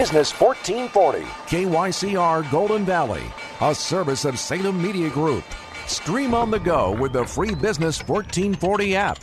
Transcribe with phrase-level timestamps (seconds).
[0.00, 1.24] Business 1440.
[1.46, 3.22] KYCR Golden Valley,
[3.60, 5.44] a service of Salem Media Group.
[5.86, 9.18] Stream on the go with the free Business 1440 app.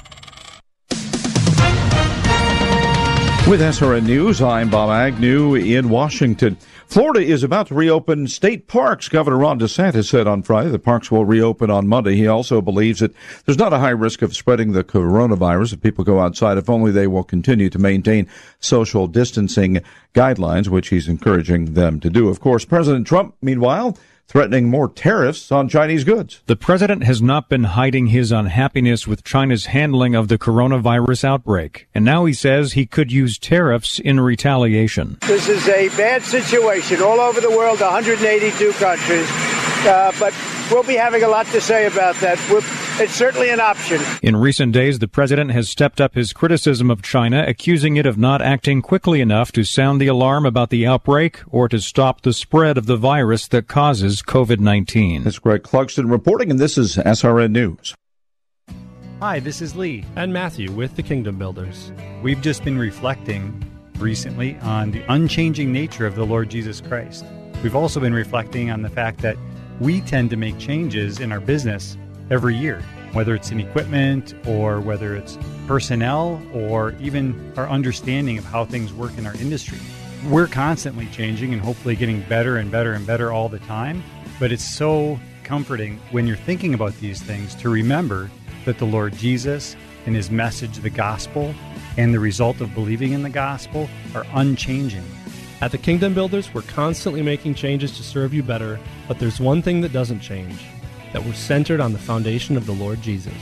[3.47, 6.57] With SRN News, I'm Bob Agnew in Washington.
[6.87, 9.09] Florida is about to reopen state parks.
[9.09, 12.15] Governor Ron DeSantis said on Friday the parks will reopen on Monday.
[12.15, 13.13] He also believes that
[13.45, 16.91] there's not a high risk of spreading the coronavirus if people go outside, if only
[16.91, 18.29] they will continue to maintain
[18.61, 19.81] social distancing
[20.13, 22.29] guidelines, which he's encouraging them to do.
[22.29, 26.41] Of course, President Trump, meanwhile, threatening more tariffs on Chinese goods.
[26.45, 31.87] The president has not been hiding his unhappiness with China's handling of the coronavirus outbreak,
[31.95, 35.17] and now he says he could use tariffs in retaliation.
[35.21, 39.27] This is a bad situation all over the world, 182 countries,
[39.85, 40.33] uh, but
[40.71, 42.37] we'll be having a lot to say about that.
[42.49, 42.63] We'll,
[42.99, 44.01] it's certainly an option.
[44.21, 48.17] In recent days, the president has stepped up his criticism of China, accusing it of
[48.17, 52.33] not acting quickly enough to sound the alarm about the outbreak or to stop the
[52.33, 55.23] spread of the virus that causes COVID 19.
[55.23, 57.95] That's Greg Clugston reporting, and this is SRN News.
[59.19, 60.05] Hi, this is Lee.
[60.15, 61.91] And Matthew with the Kingdom Builders.
[62.21, 63.63] We've just been reflecting
[63.97, 67.25] recently on the unchanging nature of the Lord Jesus Christ.
[67.63, 69.35] We've also been reflecting on the fact that
[69.79, 71.97] we tend to make changes in our business
[72.29, 72.81] every year,
[73.13, 78.91] whether it's in equipment or whether it's personnel or even our understanding of how things
[78.93, 79.77] work in our industry.
[80.29, 84.03] We're constantly changing and hopefully getting better and better and better all the time,
[84.39, 88.29] but it's so comforting when you're thinking about these things to remember
[88.65, 91.53] that the Lord Jesus and his message, the gospel,
[91.97, 95.03] and the result of believing in the gospel are unchanging.
[95.59, 99.63] At the Kingdom Builders, we're constantly making changes to serve you better, but there's one
[99.63, 100.63] thing that doesn't change
[101.13, 103.33] that we're centered on the foundation of the Lord Jesus.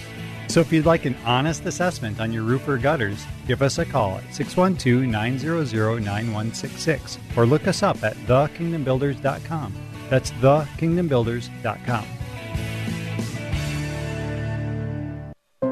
[0.47, 3.85] So if you'd like an honest assessment on your roof or gutters, give us a
[3.85, 9.73] call at 612 900 9166 or look us up at thekingdombuilders.com.
[10.09, 12.05] That's thekingdombuilders.com.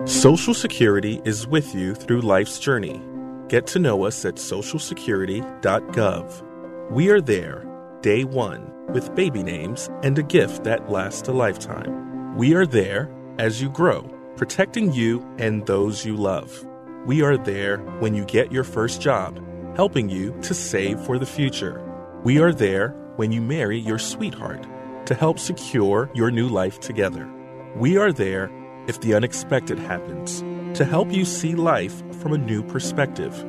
[0.05, 3.01] Social Security is with you through life's journey.
[3.49, 6.91] Get to know us at socialsecurity.gov.
[6.91, 7.65] We are there,
[8.01, 12.37] day one, with baby names and a gift that lasts a lifetime.
[12.37, 14.03] We are there as you grow,
[14.37, 16.65] protecting you and those you love.
[17.05, 21.25] We are there when you get your first job, helping you to save for the
[21.25, 21.81] future.
[22.23, 24.65] We are there when you marry your sweetheart
[25.05, 27.29] to help secure your new life together.
[27.75, 28.49] We are there
[28.87, 33.45] if the unexpected happens to help you see life from a new perspective.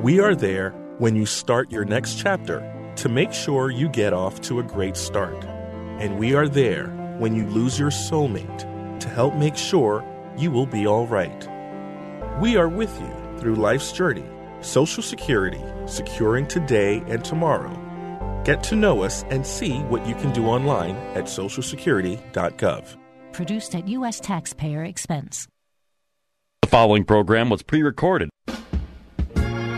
[0.00, 4.40] We are there when you start your next chapter to make sure you get off
[4.42, 5.44] to a great start.
[6.00, 6.88] And we are there
[7.18, 10.04] when you lose your soulmate to help make sure
[10.38, 11.48] you will be all right.
[12.40, 14.24] We are with you through life's journey,
[14.60, 17.80] Social Security, securing today and tomorrow.
[18.44, 22.96] Get to know us and see what you can do online at socialsecurity.gov.
[23.32, 24.20] Produced at U.S.
[24.20, 25.48] taxpayer expense.
[26.64, 28.30] The following program was pre recorded.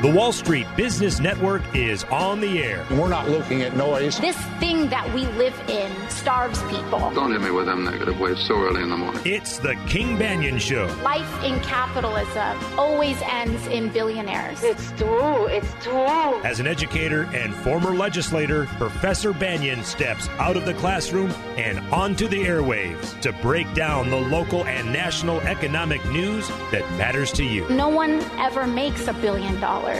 [0.06, 2.86] The Wall Street Business Network is on the air.
[2.92, 4.20] We're not looking at noise.
[4.20, 7.10] This thing that we live in starves people.
[7.12, 9.20] Don't hit me with them negative waves so early in the morning.
[9.24, 10.86] It's the King Banaian Show.
[11.02, 14.62] Life in capitalism always ends in billionaires.
[14.62, 15.46] It's true.
[15.46, 16.40] It's true.
[16.44, 22.28] As an educator and former legislator, Professor Banaian steps out of the classroom and onto
[22.28, 27.68] the airwaves to break down the local and national economic news that matters to you.
[27.70, 29.95] No one ever makes a billion dollars.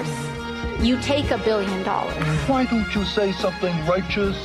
[0.83, 2.17] You take a billion dollars.
[2.49, 4.37] Why don't you say something righteous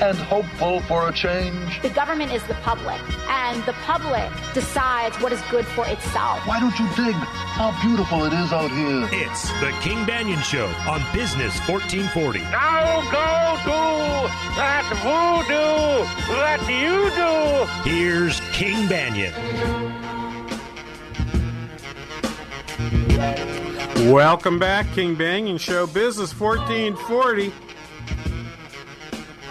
[0.00, 1.80] and hopeful for a change?
[1.82, 6.46] The government is the public, and the public decides what is good for itself.
[6.46, 9.08] Why don't you dig how beautiful it is out here?
[9.12, 12.40] It's the King Banaian Show on Business 1440.
[12.40, 16.04] Now go do that voodoo
[16.34, 17.90] that you do.
[17.90, 19.34] Here's King Banaian.
[24.08, 27.52] Welcome back, King Banaian Show, Business 1440.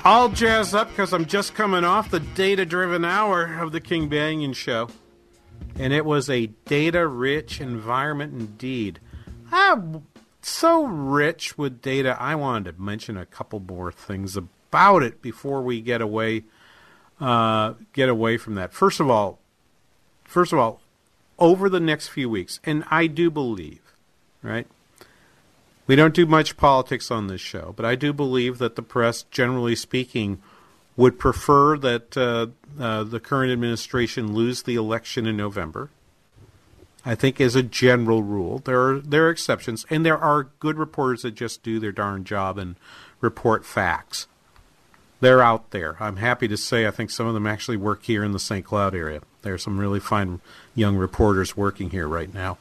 [0.04, 4.10] All jazzed up because I'm just coming off the data driven hour of the King
[4.10, 4.90] Banaian Show.
[5.78, 9.00] And it was a data rich environment indeed.
[9.52, 9.80] I
[10.42, 12.18] so rich with data.
[12.20, 16.44] I wanted to mention a couple more things about it before we get away
[17.22, 18.74] uh, get away from that.
[18.74, 19.40] First of all,
[20.24, 20.82] first of all,
[21.38, 23.89] over the next few weeks, and I do believe,
[24.42, 24.68] right?
[25.88, 29.24] We don't do much politics on this show, but I do believe that the press,
[29.24, 30.42] generally speaking,
[30.96, 32.48] would prefer that uh,
[32.80, 35.90] uh, the current administration lose the election in November.
[37.06, 40.78] I think, as a general rule, there are there are exceptions, and there are good
[40.78, 42.76] reporters that just do their darn job and
[43.22, 44.28] report facts
[45.20, 45.98] they're out there.
[46.00, 48.66] I'm happy to say I think some of them actually work here in the St.
[48.66, 49.22] Cloud area.
[49.42, 50.40] There are some really fine
[50.76, 52.58] young reporters working here right now.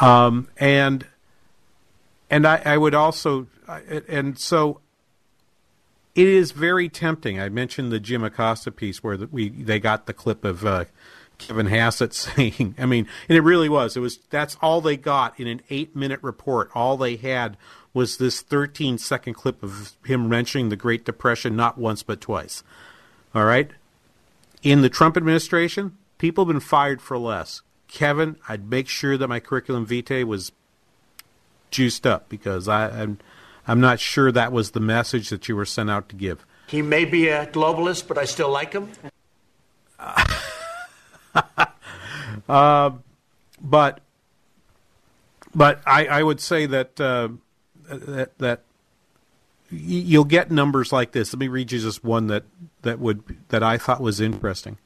[0.00, 1.06] Um, and
[2.30, 3.46] and I, I would also
[4.08, 4.80] and so
[6.14, 7.40] it is very tempting.
[7.40, 10.84] I mentioned the Jim Acosta piece where we they got the clip of uh,
[11.38, 12.74] Kevin Hassett saying.
[12.78, 13.96] I mean, and it really was.
[13.96, 16.70] It was that's all they got in an eight minute report.
[16.74, 17.56] All they had
[17.92, 22.62] was this 13 second clip of him mentioning the Great Depression not once but twice.
[23.34, 23.70] All right?
[24.62, 27.62] In the Trump administration, people have been fired for less.
[27.88, 30.52] Kevin, I'd make sure that my curriculum vitae was
[31.70, 33.18] juiced up because I, I'm,
[33.66, 36.46] I'm not sure that was the message that you were sent out to give.
[36.66, 38.90] He may be a globalist, but I still like him.
[42.48, 42.90] uh,
[43.60, 44.00] but
[45.54, 47.28] but I, I would say that uh,
[47.88, 48.62] that that
[49.70, 51.32] you'll get numbers like this.
[51.32, 52.44] Let me read you just one that
[52.82, 54.78] that would that I thought was interesting.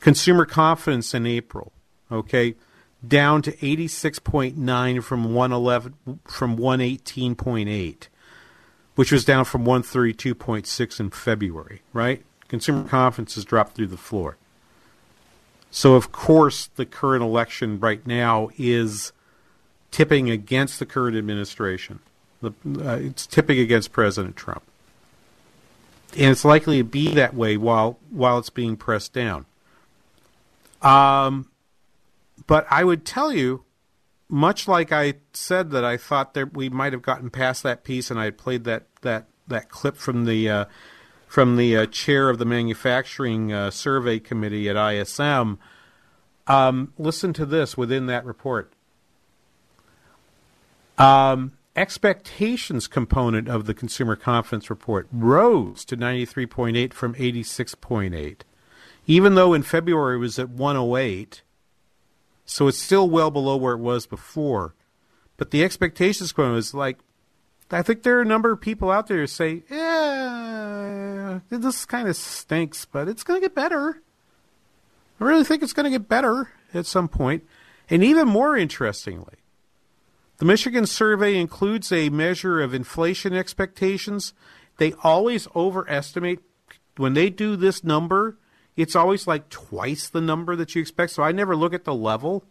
[0.00, 1.72] Consumer confidence in April,
[2.10, 2.54] okay,
[3.06, 8.08] down to 86.9 from 111 from 118.8,
[8.94, 12.22] which was down from 132.6 in February, right?
[12.48, 14.36] Consumer confidence has dropped through the floor.
[15.70, 19.12] So of course the current election right now is
[19.90, 22.00] tipping against the current administration.
[22.42, 24.62] The, uh, it's tipping against President Trump,
[26.16, 29.44] and it's likely to be that way while while it's being pressed down.
[30.80, 31.49] Um,
[32.46, 33.64] but I would tell you,
[34.28, 38.10] much like I said that I thought that we might have gotten past that piece,
[38.10, 40.64] and I had played that that that clip from the uh,
[41.26, 45.58] from the uh, chair of the manufacturing uh, survey committee at ISM.
[46.46, 48.72] Um, listen to this within that report.
[50.98, 58.40] Um, expectations component of the consumer confidence report rose to 93.8 from 86.8,
[59.06, 61.42] even though in February it was at 108.
[62.50, 64.74] So it's still well below where it was before.
[65.36, 66.98] But the expectations component is like,
[67.70, 72.08] I think there are a number of people out there who say, yeah, this kind
[72.08, 74.02] of stinks, but it's going to get better.
[75.20, 77.44] I really think it's going to get better at some point.
[77.88, 79.36] And even more interestingly,
[80.38, 84.34] the Michigan survey includes a measure of inflation expectations.
[84.78, 86.40] They always overestimate.
[86.96, 88.38] When they do this number,
[88.80, 91.12] it's always like twice the number that you expect.
[91.12, 92.44] So I never look at the level,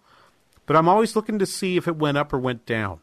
[0.65, 2.99] but I'm always looking to see if it went up or went down.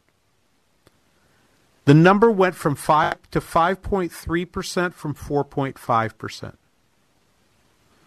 [1.85, 6.53] The number went from 5 to 5.3% from 4.5%.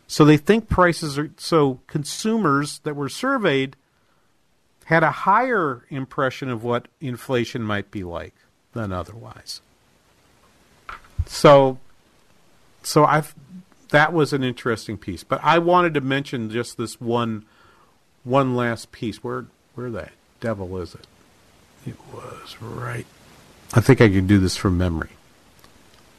[0.07, 3.77] So they think prices are so consumers that were surveyed
[4.87, 8.35] had a higher impression of what inflation might be like
[8.73, 9.61] than otherwise.
[11.27, 11.79] So,
[12.83, 13.23] so I
[13.91, 15.25] that was an interesting piece.
[15.25, 17.45] But I wanted to mention just this one,
[18.25, 19.23] one last piece.
[19.23, 20.09] Where where the
[20.41, 21.07] devil is it?
[21.87, 23.07] It was right.
[23.73, 25.11] I think I can do this from memory.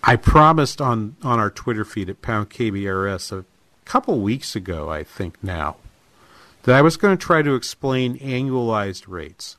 [0.03, 3.45] I promised on on our Twitter feed at Pound KBRS a
[3.85, 4.89] couple weeks ago.
[4.89, 5.77] I think now
[6.63, 9.57] that I was going to try to explain annualized rates.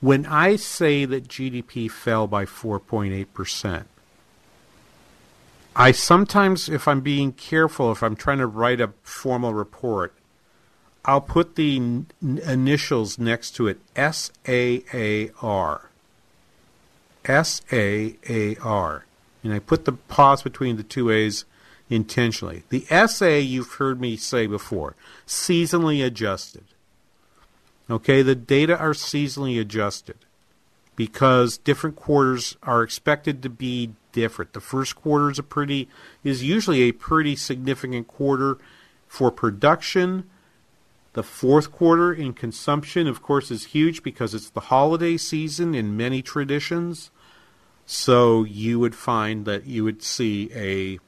[0.00, 3.84] When I say that GDP fell by 4.8%,
[5.76, 10.14] I sometimes, if I'm being careful, if I'm trying to write a formal report,
[11.04, 15.90] I'll put the n- initials next to it S A A R.
[17.24, 19.04] S A A R.
[19.42, 21.44] And I put the pause between the two A's
[21.90, 22.62] intentionally.
[22.70, 24.94] The SA you've heard me say before,
[25.26, 26.64] seasonally adjusted.
[27.90, 30.16] Okay, the data are seasonally adjusted
[30.96, 34.52] because different quarters are expected to be different.
[34.52, 35.88] The first quarter is a pretty
[36.22, 38.58] is usually a pretty significant quarter
[39.06, 40.28] for production.
[41.14, 45.96] The fourth quarter in consumption, of course, is huge because it's the holiday season in
[45.96, 47.10] many traditions.
[47.86, 50.98] So you would find that you would see a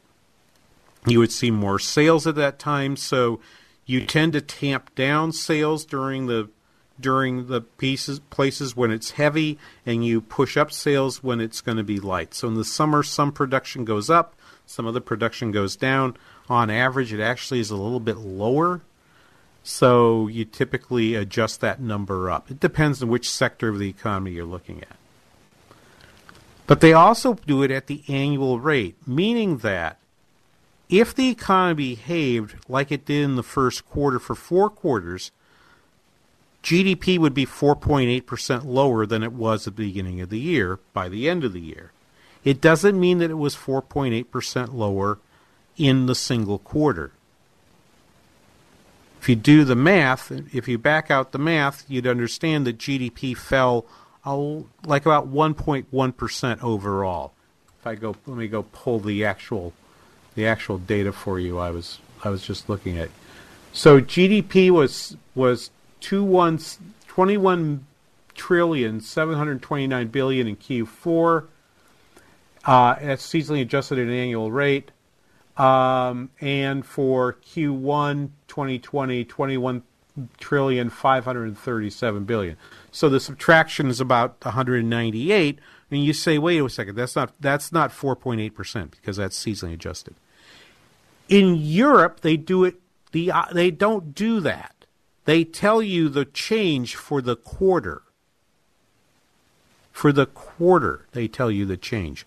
[1.09, 2.97] you would see more sales at that time.
[2.97, 3.40] So
[3.85, 6.50] you tend to tamp down sales during the
[7.00, 11.76] during the pieces places when it's heavy and you push up sales when it's going
[11.76, 12.35] to be light.
[12.35, 14.35] So in the summer some production goes up,
[14.67, 16.17] some of the production goes down.
[16.49, 18.81] On average it actually is a little bit lower.
[19.62, 22.50] So you typically adjust that number up.
[22.50, 24.97] It depends on which sector of the economy you're looking at.
[26.67, 30.00] But they also do it at the annual rate, meaning that
[30.88, 35.33] if the economy behaved like it did in the first quarter for four quarters,
[36.67, 41.09] GDP would be 4.8% lower than it was at the beginning of the year by
[41.09, 41.93] the end of the year.
[42.43, 45.21] It doesn't mean that it was 4.8% lower
[45.77, 47.13] in the single quarter.
[49.21, 53.37] If you do the math, if you back out the math, you'd understand that GDP
[53.37, 53.87] fell
[54.25, 57.33] like about 1.1% overall.
[57.79, 59.73] If I go, let me go pull the actual
[60.35, 61.59] the actual data for you.
[61.61, 63.11] I was I was just looking at.
[63.73, 66.59] So GDP was was two one,
[67.09, 67.87] 21
[68.35, 71.47] trillion 729 billion in Q4.
[72.65, 74.91] Uh, that's seasonally adjusted at an annual rate.
[75.57, 79.83] Um, and for Q1 2020, 21
[80.38, 82.57] trillion 537 billion.
[82.91, 85.59] So the subtraction is about 198.
[85.91, 89.75] And you say, wait a second, that's not that's not 4.8 percent because that's seasonally
[89.75, 90.17] adjusted.
[91.29, 92.81] In Europe, they do it.
[93.12, 94.75] The uh, they don't do that.
[95.26, 98.02] They tell you the change for the quarter.
[99.92, 102.25] For the quarter, they tell you the change.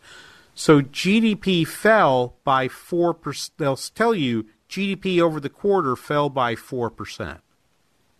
[0.53, 3.51] So GDP fell by 4%.
[3.57, 7.39] They'll tell you GDP over the quarter fell by 4%,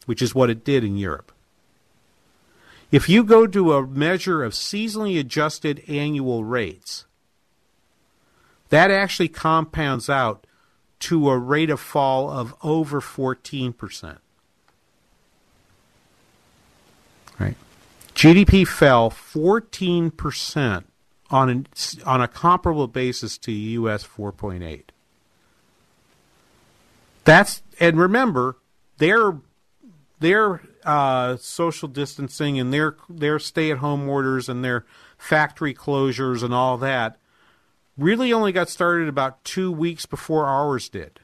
[0.05, 1.33] which is what it did in Europe.
[2.89, 7.05] If you go to a measure of seasonally adjusted annual rates,
[8.69, 10.47] that actually compounds out
[11.01, 14.19] to a rate of fall of over 14%.
[17.39, 17.55] Right.
[18.15, 20.83] GDP fell 14%
[21.31, 21.67] on an,
[22.05, 24.83] on a comparable basis to US 4.8.
[27.23, 28.57] That's and remember
[28.97, 29.37] their
[30.19, 34.85] their uh, social distancing and their their stay at home orders and their
[35.17, 37.17] factory closures and all that
[37.99, 41.19] really only got started about two weeks before ours did.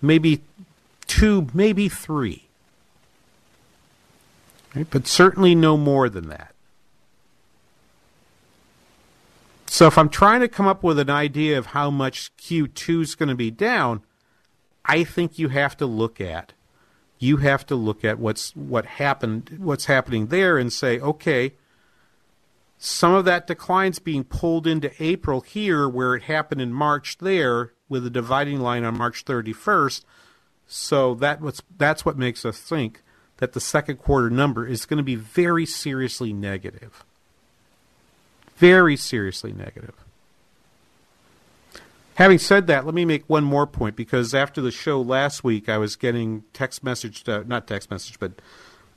[0.00, 0.42] Maybe
[1.06, 2.48] two, maybe three.
[4.74, 4.86] Right?
[4.90, 6.54] But certainly no more than that.
[9.66, 13.14] So if I'm trying to come up with an idea of how much Q2 is
[13.14, 14.02] going to be down,
[14.84, 16.52] I think you have to look at
[17.18, 21.54] you have to look at what's what happened what's happening there and say, okay,
[22.76, 27.72] some of that decline's being pulled into April here, where it happened in March there,
[27.88, 30.04] with a dividing line on March 31st.
[30.66, 33.02] So that what's, that's what makes us think
[33.38, 37.04] that the second quarter number is going to be very seriously negative.
[38.56, 39.94] Very seriously negative.
[42.14, 45.68] Having said that, let me make one more point because after the show last week,
[45.68, 48.32] I was getting text message, to, not text message, but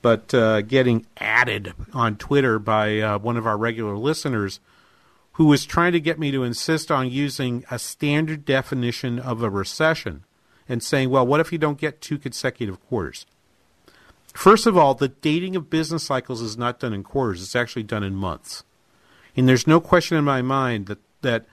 [0.03, 4.60] but uh, getting added on Twitter by uh, one of our regular listeners
[5.34, 9.50] who was trying to get me to insist on using a standard definition of a
[9.50, 10.24] recession
[10.70, 13.25] and saying, well, what if you don't get two consecutive quarters?
[14.38, 17.82] First of all, the dating of business cycles is not done in quarters, it's actually
[17.82, 18.63] done in months.
[19.36, 21.48] And there's no question in my mind that, that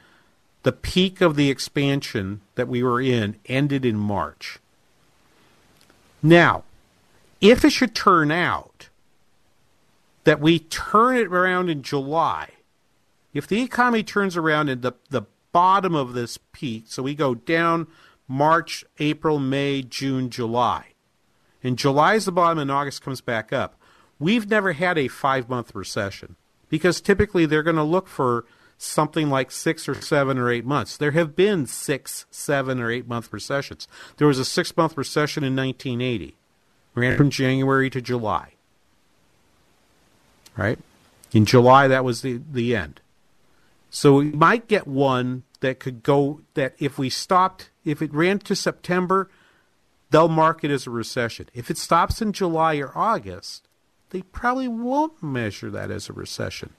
[0.64, 4.58] the peak of the expansion that we were in ended in March.
[6.22, 6.64] Now,
[7.40, 8.90] if it should turn out
[10.24, 12.50] that we turn it around in July,
[13.32, 15.22] if the economy turns around in the, the
[15.52, 17.86] bottom of this peak, so we go down
[18.28, 20.88] March, April, May, June, July,
[21.64, 23.74] and July is the bottom and August comes back up,
[24.18, 26.36] we've never had a five month recession
[26.68, 28.44] because typically they're going to look for
[28.76, 30.96] something like six or seven or eight months.
[30.96, 33.88] There have been six, seven, or eight month recessions.
[34.18, 36.36] There was a six month recession in 1980
[36.94, 38.52] ran from January to July.
[40.56, 40.78] Right?
[41.32, 43.00] In July, that was the, the end.
[43.90, 48.38] So we might get one that could go, that if we stopped, if it ran
[48.40, 49.28] to September,
[50.14, 51.48] they'll mark it as a recession.
[51.54, 53.66] If it stops in July or August,
[54.10, 56.70] they probably won't measure that as a recession.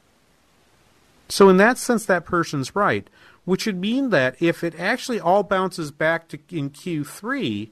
[1.28, 3.10] So, in that sense, that person's right,
[3.44, 7.72] which would mean that if it actually all bounces back to in Q3,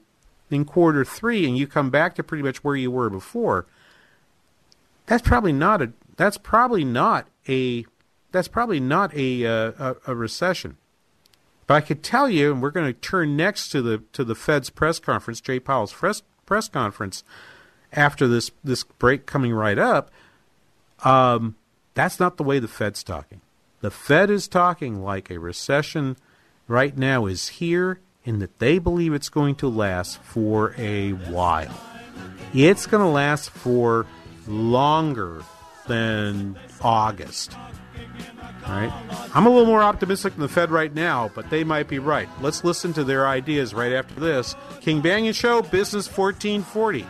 [0.50, 3.64] in quarter three and you come back to pretty much where you were before,
[5.06, 7.86] that's probably not a that's probably not a
[8.32, 10.76] that's probably not a uh, a, a recession.
[11.66, 14.34] But I could tell you, and we're going to turn next to the to the
[14.34, 17.24] Fed's press conference, Jay Powell's press press conference,
[17.92, 20.10] after this this break coming right up.
[21.04, 21.56] Um,
[21.94, 23.40] that's not the way the Fed's talking.
[23.80, 26.16] The Fed is talking like a recession
[26.66, 31.78] right now is here and that they believe it's going to last for a while.
[32.54, 34.06] It's going to last for
[34.46, 35.42] longer
[35.86, 37.56] than August.
[38.66, 38.92] All right.
[39.34, 42.28] I'm a little more optimistic than the Fed right now, but they might be right.
[42.40, 44.54] Let's listen to their ideas right after this.
[44.80, 47.04] King Banaian Show, Business 1440.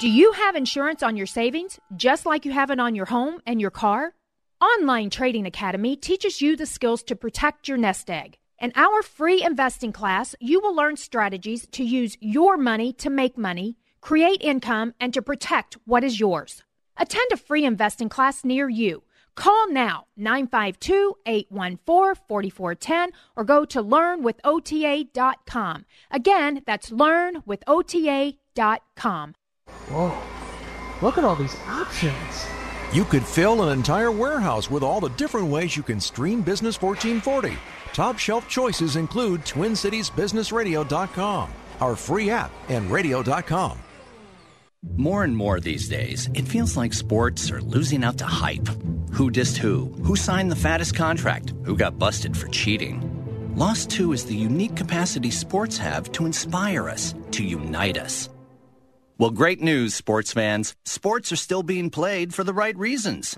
[0.00, 3.40] Do you have insurance on your savings just like you have it on your home
[3.46, 4.14] and your car?
[4.60, 8.36] Online Trading Academy teaches you the skills to protect your nest egg.
[8.60, 13.38] In our free investing class, you will learn strategies to use your money to make
[13.38, 16.62] money, create income, and to protect what is yours.
[16.98, 19.02] Attend a free investing class near you.
[19.34, 25.86] Call now 952 814 4410 or go to learnwithota.com.
[26.10, 29.34] Again, that's learnwithota.com.
[29.88, 30.22] Whoa,
[31.00, 32.59] look at all these options.
[32.92, 36.82] You could fill an entire warehouse with all the different ways you can stream Business
[36.82, 37.56] 1440.
[37.92, 43.78] Top shelf choices include TwinCitiesBusinessRadio.com, our free app, and radio.com.
[44.96, 48.66] More and more these days, it feels like sports are losing out to hype.
[49.12, 49.84] Who dissed who?
[50.02, 51.54] Who signed the fattest contract?
[51.64, 53.06] Who got busted for cheating?
[53.54, 58.28] Lost 2 is the unique capacity sports have to inspire us, to unite us.
[59.20, 60.74] Well, great news, sports fans.
[60.86, 63.36] Sports are still being played for the right reasons.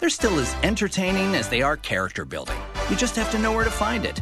[0.00, 2.58] They're still as entertaining as they are character building.
[2.90, 4.20] You just have to know where to find it.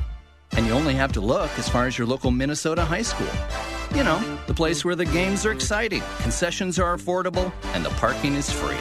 [0.53, 3.31] And you only have to look as far as your local Minnesota high school.
[3.95, 8.35] You know, the place where the games are exciting, concessions are affordable, and the parking
[8.35, 8.77] is free.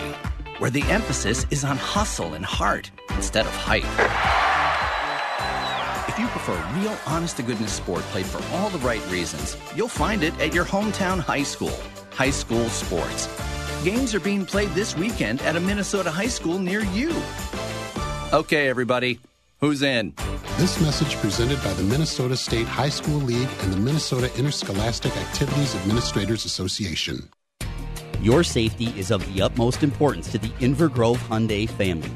[0.58, 4.47] Where the emphasis is on hustle and heart instead of hype.
[6.18, 9.88] If you prefer real, honest to goodness sport played for all the right reasons, you'll
[9.88, 11.80] find it at your hometown high school.
[12.12, 13.30] High school sports.
[13.84, 17.16] Games are being played this weekend at a Minnesota high school near you.
[18.34, 19.20] Okay, everybody,
[19.60, 20.16] who's in?
[20.58, 25.76] This message presented by the Minnesota State High School League and the Minnesota Interscholastic Activities
[25.76, 27.30] Administrators Association.
[28.22, 32.10] Your safety is of the utmost importance to the Inver Grove Hyundai family.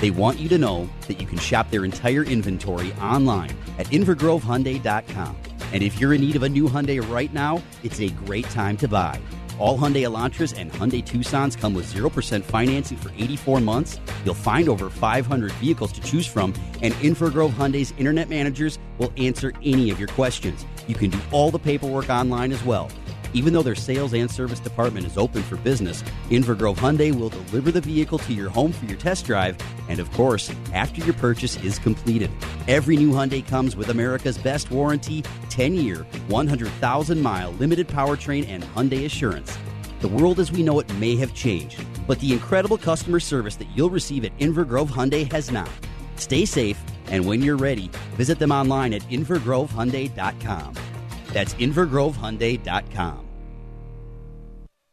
[0.00, 5.36] They want you to know that you can shop their entire inventory online at invergrovehyundai.com.
[5.72, 8.76] And if you're in need of a new Hyundai right now, it's a great time
[8.78, 9.20] to buy.
[9.58, 13.98] All Hyundai Elantras and Hyundai Tucsons come with 0% financing for 84 months.
[14.24, 19.52] You'll find over 500 vehicles to choose from, and Invergrove Hyundai's internet managers will answer
[19.64, 20.64] any of your questions.
[20.86, 22.88] You can do all the paperwork online as well.
[23.34, 27.70] Even though their sales and service department is open for business, Invergrove Hyundai will deliver
[27.70, 31.62] the vehicle to your home for your test drive, and of course, after your purchase
[31.62, 32.30] is completed.
[32.68, 38.62] Every new Hyundai comes with America's best warranty 10 year, 100,000 mile limited powertrain and
[38.62, 39.56] Hyundai assurance.
[40.00, 43.68] The world as we know it may have changed, but the incredible customer service that
[43.74, 45.70] you'll receive at Invergrove Hyundai has not.
[46.16, 50.97] Stay safe, and when you're ready, visit them online at invergrovehyundai.com.
[51.32, 53.28] That's invergrovehyundai.com.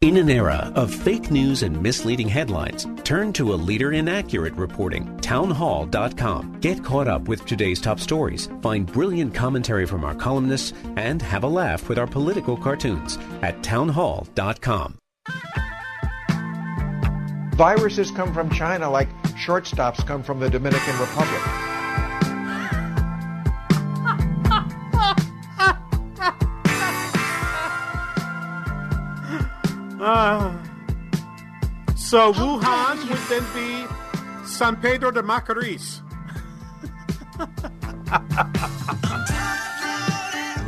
[0.02, 4.54] In an era of fake news and misleading headlines, turn to a leader in accurate
[4.54, 6.60] reporting, townhall.com.
[6.60, 11.44] Get caught up with today's top stories, find brilliant commentary from our columnists, and have
[11.44, 15.00] a laugh with our political cartoons at townhall.com.
[17.56, 21.75] Viruses come from China like shortstops come from the Dominican Republic.
[30.06, 30.56] Uh,
[31.96, 33.88] so Wuhan would then be
[34.48, 36.02] San Pedro de Macorís.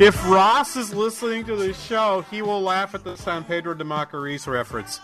[0.00, 3.84] if Ross is listening to the show, he will laugh at the San Pedro de
[3.84, 4.98] Macorís reference.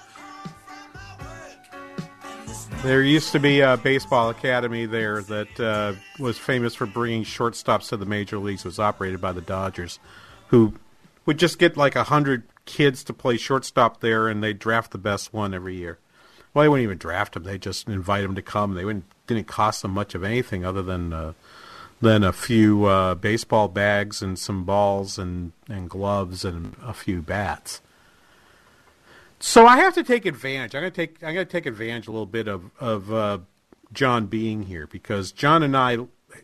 [2.82, 7.90] There used to be a baseball academy there that uh, was famous for bringing shortstops
[7.90, 8.62] to the major leagues.
[8.62, 10.00] It was operated by the Dodgers,
[10.48, 10.74] who
[11.24, 14.98] would just get like a hundred kids to play shortstop there, and they draft the
[14.98, 15.98] best one every year.
[16.52, 18.74] Well, they wouldn't even draft them; they just invite them to come.
[18.74, 21.32] They wouldn't didn't cost them much of anything other than uh,
[22.00, 27.22] than a few uh, baseball bags and some balls and and gloves and a few
[27.22, 27.80] bats.
[29.40, 30.74] So I have to take advantage.
[30.74, 33.38] I'm to take I'm to take advantage a little bit of of uh,
[33.92, 35.98] John being here because John and I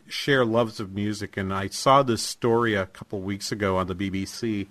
[0.07, 3.95] share loves of music, and I saw this story a couple weeks ago on the
[3.95, 4.67] BBC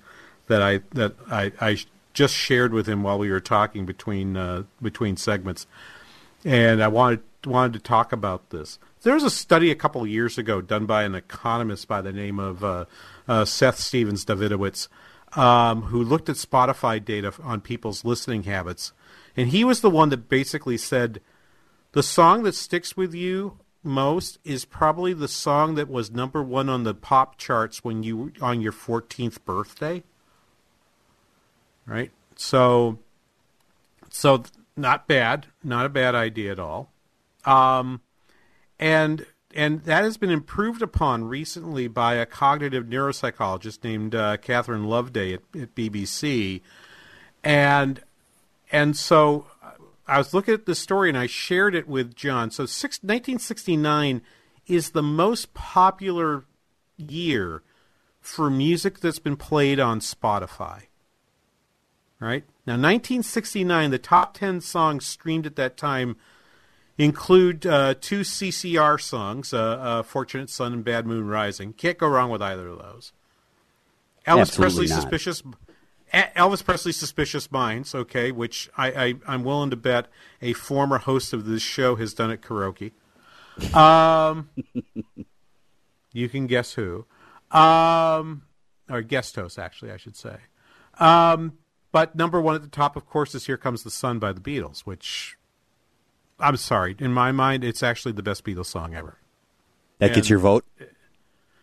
[0.51, 1.79] that I that I, I
[2.13, 5.67] just shared with him while we were talking between uh, between segments,
[6.45, 8.79] and I wanted wanted to talk about this.
[9.03, 12.13] There was a study a couple of years ago done by an economist by the
[12.13, 12.85] name of uh,
[13.27, 14.89] uh, Seth Stephens-Davidowitz,
[15.39, 18.93] um, who looked at Spotify data on people's listening habits,
[19.37, 21.21] and he was the one that basically said
[21.93, 26.69] the song that sticks with you most is probably the song that was number one
[26.69, 30.03] on the pop charts when you on your 14th birthday
[31.87, 32.99] right so
[34.09, 34.43] so
[34.77, 36.91] not bad not a bad idea at all
[37.45, 38.01] um
[38.79, 44.85] and and that has been improved upon recently by a cognitive neuropsychologist named uh, Catherine
[44.85, 46.61] Loveday at, at BBC
[47.43, 48.01] and
[48.71, 49.47] and so
[50.11, 52.51] I was looking at this story and I shared it with John.
[52.51, 54.23] So six, 1969
[54.67, 56.45] is the most popular
[56.97, 57.63] year
[58.21, 60.87] for music that's been played on Spotify.
[62.21, 62.45] Right?
[62.67, 66.17] Now, 1969, the top 10 songs streamed at that time
[66.99, 71.73] include uh, two CCR songs, uh, uh, Fortunate Son and Bad Moon Rising.
[71.73, 73.13] Can't go wrong with either of those.
[74.27, 75.01] Elvis Absolutely Presley, not.
[75.01, 75.43] Suspicious
[76.13, 80.09] Elvis Presley's Suspicious Minds, okay, which I, I, am willing to bet
[80.43, 82.93] a former host of this show has done at karaoke.
[83.75, 84.51] Um,
[86.13, 87.07] you can guess who.
[87.51, 88.43] Um,
[88.89, 90.37] or guest host, actually, I should say.
[90.99, 91.59] Um,
[91.93, 94.41] but number one at the top, of course, is Here Comes the Sun by the
[94.41, 95.37] Beatles, which,
[96.39, 99.19] I'm sorry, in my mind, it's actually the best Beatles song ever.
[99.99, 100.65] That And- gets your vote?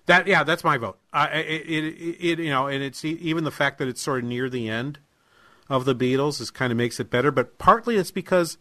[0.05, 0.97] That yeah, that's my vote.
[1.11, 4.29] I, it, it, it you know, and it's even the fact that it's sort of
[4.29, 4.99] near the end
[5.69, 7.29] of the Beatles is kind of makes it better.
[7.29, 8.57] But partly it's because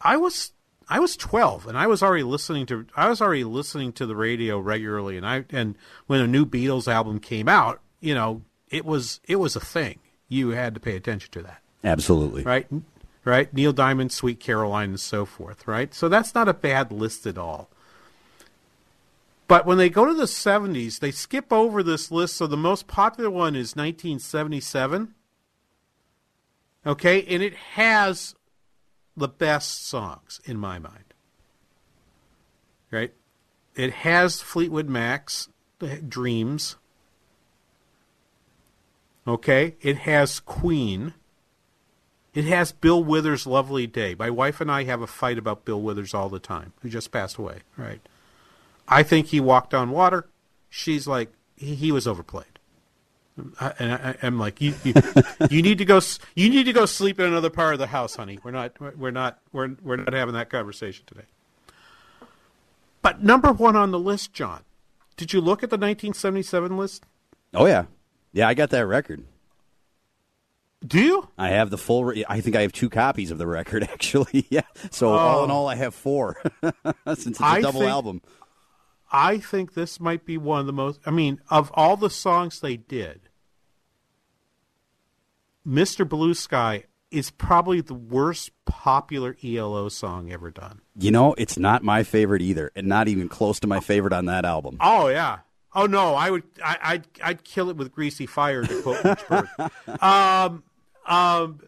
[0.00, 0.50] I was
[0.88, 4.16] I was twelve and I was already listening to I was already listening to the
[4.16, 5.76] radio regularly, and I and
[6.08, 10.00] when a new Beatles album came out, you know, it was it was a thing.
[10.28, 12.42] You had to pay attention to that Absolutely.
[12.42, 12.66] right?
[13.24, 13.52] Right?
[13.52, 15.92] Neil Diamond, Sweet Caroline, and so forth, right?
[15.92, 17.68] So that's not a bad list at all.
[19.48, 22.36] But when they go to the 70s, they skip over this list.
[22.36, 25.14] So the most popular one is 1977.
[26.84, 27.22] Okay?
[27.22, 28.34] And it has
[29.16, 31.14] the best songs, in my mind.
[32.90, 33.14] Right?
[33.74, 35.48] It has Fleetwood Mac's
[36.08, 36.76] Dreams.
[39.26, 39.74] Okay?
[39.80, 41.14] It has Queen.
[42.34, 44.14] It has Bill Withers' Lovely Day.
[44.18, 47.10] My wife and I have a fight about Bill Withers all the time, who just
[47.10, 48.00] passed away, right?
[48.88, 50.26] I think he walked on water.
[50.68, 52.44] She's like, he, he was overplayed.
[53.60, 54.94] I, and I, I'm like, you, you,
[55.50, 56.00] you need to go.
[56.34, 58.38] You need to go sleep in another part of the house, honey.
[58.42, 58.80] We're not.
[58.96, 59.38] We're not.
[59.52, 61.26] We're we're not having that conversation today.
[63.02, 64.62] But number one on the list, John.
[65.16, 67.04] Did you look at the 1977 list?
[67.54, 67.84] Oh, yeah.
[68.36, 69.24] Yeah, I got that record.
[70.86, 71.28] Do you?
[71.38, 72.04] I have the full.
[72.04, 74.46] Re- I think I have two copies of the record, actually.
[74.50, 74.60] yeah.
[74.90, 75.16] So oh.
[75.16, 76.42] all in all, I have four,
[77.06, 78.22] since it's a I double think- album.
[79.10, 81.00] I think this might be one of the most.
[81.06, 83.20] I mean, of all the songs they did,
[85.66, 86.06] Mr.
[86.06, 90.82] Blue Sky is probably the worst popular ELO song ever done.
[90.98, 94.26] You know, it's not my favorite either, and not even close to my favorite on
[94.26, 94.76] that album.
[94.82, 95.38] Oh yeah.
[95.76, 96.42] Oh no, I would.
[96.64, 97.06] I, I'd.
[97.22, 99.48] I'd kill it with greasy fire to quote Lynchburg.
[100.02, 100.64] um.
[101.06, 101.60] Um.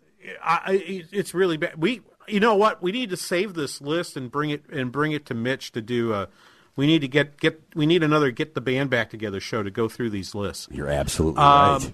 [0.43, 1.81] I, it's really bad.
[1.81, 2.01] We.
[2.27, 2.83] You know what?
[2.83, 5.83] We need to save this list and bring it and bring it to Mitch to
[5.83, 6.29] do a.
[6.75, 7.61] We need to get get.
[7.75, 10.69] We need another get the band back together show to go through these lists.
[10.71, 11.93] You're absolutely Um, right.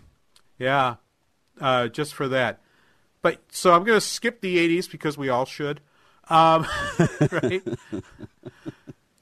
[0.58, 0.94] Yeah,
[1.60, 2.60] uh, just for that.
[3.22, 5.80] But so I'm going to skip the '80s because we all should.
[6.28, 6.66] Um,
[7.32, 7.62] right.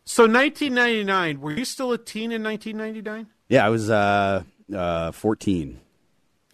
[0.05, 1.41] So 1999.
[1.41, 3.27] Were you still a teen in 1999?
[3.49, 4.43] Yeah, I was uh,
[4.75, 5.81] uh, 14.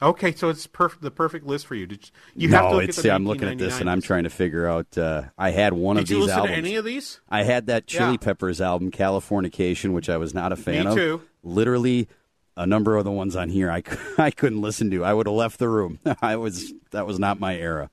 [0.01, 1.03] Okay, so it's perfect.
[1.03, 1.85] The perfect list for you.
[1.87, 3.91] Did you, you no, have to look it's at the I'm looking at this and
[3.91, 4.97] I'm trying to figure out.
[4.97, 6.59] Uh, I had one Did of you these listen to albums.
[6.59, 7.21] any of these?
[7.29, 8.17] I had that Chili Yeah.
[8.19, 10.95] Peppers album, Californication, which I was not a fan Me of.
[10.97, 11.23] too.
[11.43, 12.09] Literally,
[12.57, 13.83] a number of the ones on here I,
[14.19, 15.05] I couldn't listen to.
[15.05, 15.99] I would have left the room.
[16.23, 17.91] I was that was not my era.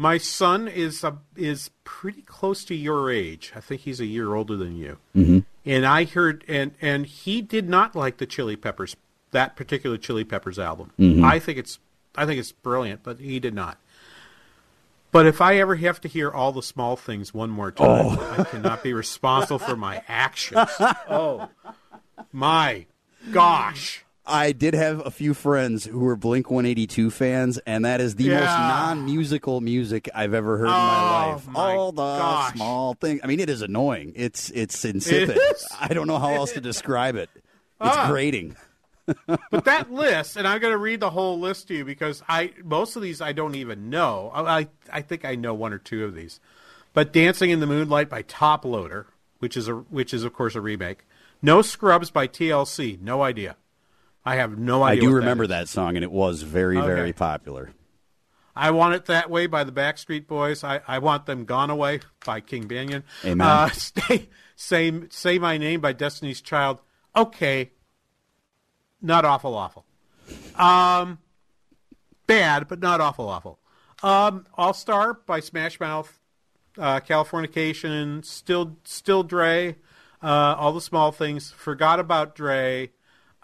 [0.00, 3.52] My son is a, is pretty close to your age.
[3.54, 4.96] I think he's a year older than you.
[5.14, 5.44] Mhm.
[5.66, 8.96] And I heard and and he did not like the Chili Peppers
[9.32, 10.92] that particular Chili Peppers album.
[10.98, 11.22] Mhm.
[11.22, 11.78] I think it's
[12.16, 13.76] I think it's brilliant, but he did not.
[15.12, 17.86] But if I ever have to hear all the small things one more time,
[18.16, 18.34] Oh.
[18.38, 20.70] I cannot be responsible for my actions.
[21.10, 21.50] Oh
[22.32, 22.86] my
[23.32, 24.02] gosh.
[24.30, 28.28] I did have a few friends who were Blink 182 fans, and that is the
[28.28, 31.48] most non musical music I've ever heard in my Oh, life.
[31.48, 32.54] my All the gosh.
[32.54, 33.20] small things.
[33.24, 34.12] I mean, it is annoying.
[34.16, 35.36] It's it's insipid.
[35.50, 35.66] is.
[35.80, 37.28] I don't know how else to describe it.
[37.34, 37.42] It's
[37.80, 38.08] Ah.
[38.10, 38.56] grating.
[39.26, 42.52] but that list, and I'm going to read the whole list to you because I
[42.62, 44.30] most of these I don't even know.
[44.32, 46.38] I I, I think I know one or two of these.
[46.92, 49.06] But Dancing in the Moonlight by Toploader,
[49.40, 51.04] which is a which is of course a remake.
[51.42, 53.56] No Scrubs by TLC, no idea.
[54.24, 55.02] I have no idea.
[55.02, 56.86] I do remember that, that song, and it was very, Okay.
[56.86, 57.72] very popular.
[58.54, 60.62] I Want It That Way by the Backstreet Boys.
[60.64, 63.04] I, I Want Them Gone Away by King Banaian.
[63.24, 63.40] Amen.
[63.46, 66.78] Uh, stay, say, say My Name by Destiny's Child.
[67.16, 67.70] Okay.
[69.00, 69.86] Not awful, awful.
[70.56, 71.18] Um,
[72.26, 73.58] bad, but not awful, awful.
[74.02, 76.18] Um, All Star by Smash Mouth.
[76.78, 78.24] Uh, Californication.
[78.24, 79.76] Still, still Dre.
[80.22, 81.50] Uh, all the small things.
[81.50, 82.90] Forgot about Dre.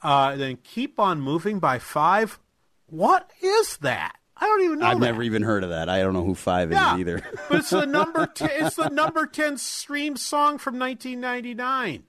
[0.06, 2.38] Uh, then Keep on Moving by Five.
[2.86, 4.14] What is that?
[4.36, 5.06] I don't even know I've that.
[5.06, 5.88] never even heard of that.
[5.88, 6.94] I don't know who Five Yeah.
[6.94, 7.22] is either.
[7.48, 12.04] but it's the number ten, it's the number ten stream song from 1999.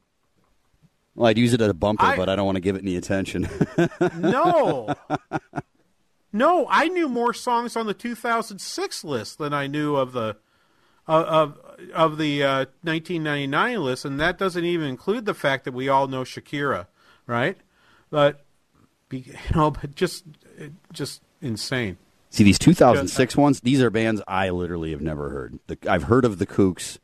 [1.16, 2.84] well, I'd use it as a bumper, I- but I don't want to give it
[2.84, 3.50] any attention.
[4.16, 4.94] No,
[6.34, 10.38] no, I knew more songs on the 2006 list than I knew of the
[11.08, 11.60] of of,
[11.94, 16.08] of the uh, 1999 list, and that doesn't even include the fact that we all
[16.08, 16.88] know Shakira,
[17.26, 17.58] right?
[18.10, 18.46] But
[19.10, 20.26] be, you know, but just
[20.94, 21.98] just insane.
[22.30, 25.60] See these uh, 2006 ones; these are bands I literally have never heard.
[25.68, 26.98] The, I've heard of the Kooks.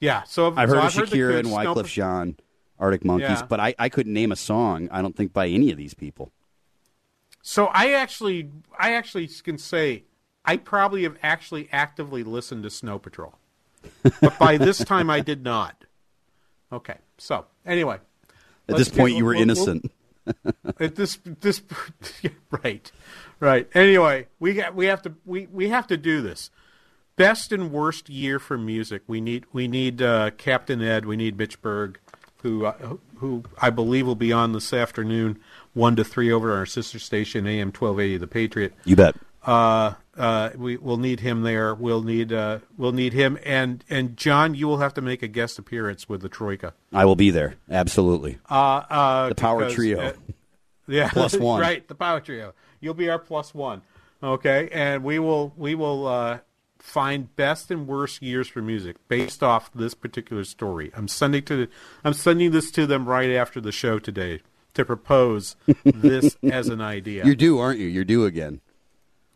[0.00, 2.36] Yeah, so I've so heard of the Shakira and Kooks, Snow- Wyclef Jean,
[2.78, 3.46] Arctic Monkeys, Yeah.
[3.46, 4.88] but I, I couldn't name a song.
[4.90, 6.32] I don't think by any of these people.
[7.42, 10.04] So I actually, I actually can say
[10.44, 13.38] I probably have actually actively listened to Snow Patrol,
[14.20, 15.84] but by this time I did not.
[16.72, 17.98] Okay, so anyway,
[18.68, 19.90] At this point, you were innocent.
[20.80, 21.62] at this this
[22.50, 22.90] right,
[23.40, 23.68] right.
[23.74, 26.50] Anyway, we got we have to we we have to do this.
[27.16, 29.02] Best and worst year for music.
[29.06, 31.06] We need we need uh, Captain Ed.
[31.06, 31.98] We need Mitch Berg,
[32.42, 35.38] who uh, who I believe will be on this afternoon,
[35.72, 38.74] one to three over on our sister station AM twelve eighty The Patriot.
[38.84, 39.16] You bet.
[39.46, 41.74] Uh, uh, we will need him there.
[41.74, 44.54] We'll need uh, we'll need him and and John.
[44.54, 46.74] You will have to make a guest appearance with the Troika.
[46.92, 47.54] I will be there.
[47.70, 48.38] Absolutely.
[48.50, 48.54] Uh,
[48.90, 50.14] uh, The power because, trio.
[50.88, 51.60] yeah, Plus one.
[51.60, 52.54] right, the power trio.
[52.80, 53.82] You'll be our plus one.
[54.22, 56.38] Okay, and we will we will uh,
[56.78, 60.90] find best and worst years for music based off this particular story.
[60.96, 61.68] I'm sending to
[62.04, 64.40] I'm sending this to them right after the show today
[64.74, 65.54] to propose
[65.84, 67.24] this as an idea.
[67.24, 67.86] You're due, aren't you?
[67.86, 68.60] You're due again.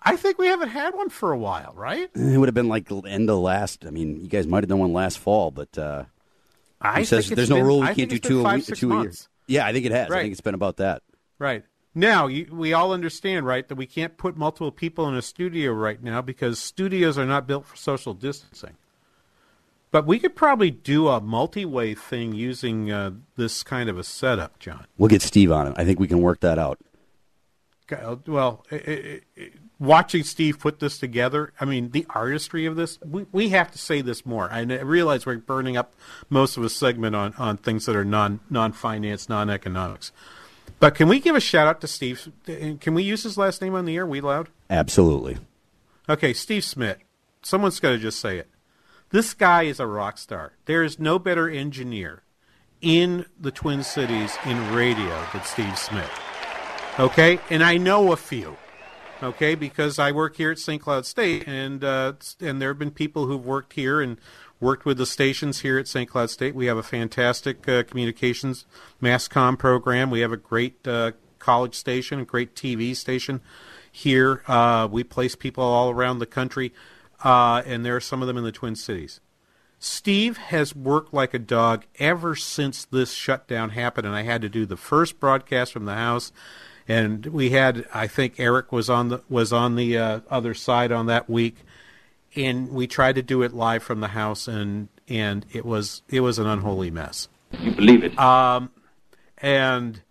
[0.02, 2.08] I think we haven't had one for a while, right?
[2.14, 3.84] It would have been like the end of last.
[3.86, 6.04] I mean, you guys might have done one last fall, but uh,
[6.80, 7.82] I says there's no been- rule.
[7.82, 9.12] I You can't do two a week, two a year.
[9.46, 10.10] Yeah, I think it has.
[10.10, 11.02] I think it's been about that.
[11.38, 11.64] Right.
[11.94, 15.72] Now, you, we all understand, right, that we can't put multiple people in a studio
[15.72, 18.76] right now because studios are not built for social distancing.
[19.90, 24.60] But we could probably do a multi-way thing using uh, this kind of a setup,
[24.60, 24.86] John.
[24.98, 25.74] We'll get Steve on it.
[25.76, 26.78] I think we can work that out.
[27.90, 32.76] Uh, Well, i i i watching Steve put this together, I mean, the artistry of
[32.76, 34.48] this, we, we have to say this more.
[34.52, 35.94] I realize we're burning up
[36.28, 40.12] most of a segment on, on things that are non non finance, non economics.
[40.78, 42.30] But can we give a shout out to Steve?
[42.44, 44.06] Can we use his last name on the air?
[44.06, 44.50] We loud?
[44.68, 45.38] Absolutely.
[46.08, 46.98] Okay, Steve Smith.
[47.42, 48.48] Someone's got to just say it.
[49.10, 50.52] This guy is a rock star.
[50.66, 52.22] There is no better engineer
[52.80, 56.10] in the Twin Cities in radio than Steve Smith.
[56.98, 58.56] Okay, and I know a few.
[59.22, 60.80] Okay, because I work here at St.
[60.80, 64.16] Cloud State, and uh, and there have been people who've worked here and
[64.60, 66.08] worked with the stations here at St.
[66.08, 66.54] Cloud State.
[66.54, 68.64] We have a fantastic uh, communications
[68.98, 70.10] mass comm program.
[70.10, 73.42] We have a great uh, college station, a great TV station
[73.92, 74.42] here.
[74.48, 76.72] Uh, we place people all around the country,
[77.22, 79.20] uh, and there are some of them in the Twin Cities.
[79.78, 84.48] Steve has worked like a dog ever since this shutdown happened, and I had to
[84.48, 86.32] do the first broadcast from the house.
[86.90, 90.90] And we had, I think Eric was on the was on the uh, other side
[90.90, 91.58] on that week,
[92.34, 96.18] and we tried to do it live from the house, and and it was it
[96.18, 97.28] was an unholy mess.
[97.52, 98.18] You believe it?
[98.18, 98.72] Um,
[99.38, 100.02] and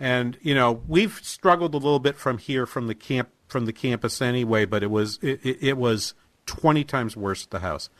[0.00, 3.72] and you know we've struggled a little bit from here from the camp from the
[3.72, 6.14] campus anyway, but it was it, it, it was
[6.46, 7.90] twenty times worse at the house.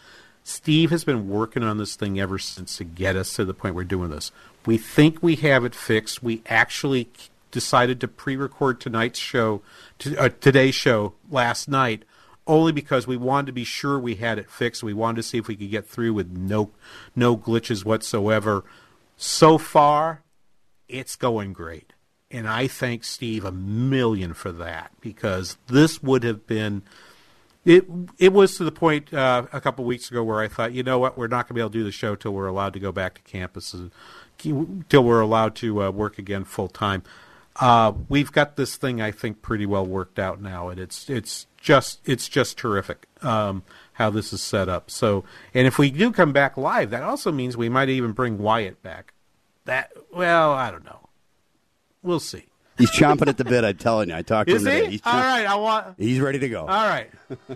[0.43, 3.77] Steve has been working on this thing ever since to get us to the point
[3.77, 4.33] we're doing this.
[4.67, 6.21] We think we have it fixed.
[6.21, 7.09] We actually
[7.53, 9.62] decided to pre-record tonight's show,
[10.01, 12.05] to, uh, today's show last night,
[12.47, 14.83] only because we wanted to be sure we had it fixed.
[14.83, 16.71] We wanted to see if we could get through with no
[17.15, 18.65] no glitches whatsoever.
[19.17, 20.23] So far,
[20.88, 21.93] it's going great.
[22.33, 26.83] And I thank Steve a million for that because this would have been
[27.65, 27.87] it
[28.19, 30.99] it was to the point uh, a couple weeks ago where I thought, you know
[30.99, 32.81] what, we're not going to be able to do the show till we're allowed to
[32.81, 33.75] go back to campus,
[34.38, 37.03] till we're allowed to uh, work again full time.
[37.61, 41.47] Uh, we've got this thing, I think, pretty well worked out now, and it's it's
[41.59, 43.62] just it's just terrific um,
[43.95, 44.91] how this is set up.
[44.91, 48.38] So, and if we do come back live, that also means we might even bring
[48.38, 49.12] Wyatt back.
[49.67, 51.09] That well, I don't know.
[52.03, 52.47] We'll see.
[52.79, 53.65] He's chomping at the bit.
[53.65, 54.15] I'm telling you.
[54.17, 54.85] I talked to Is him today.
[54.87, 54.91] he?
[54.93, 55.95] He's All right, I want.
[55.99, 56.62] He's ready to go.
[56.62, 57.11] All right,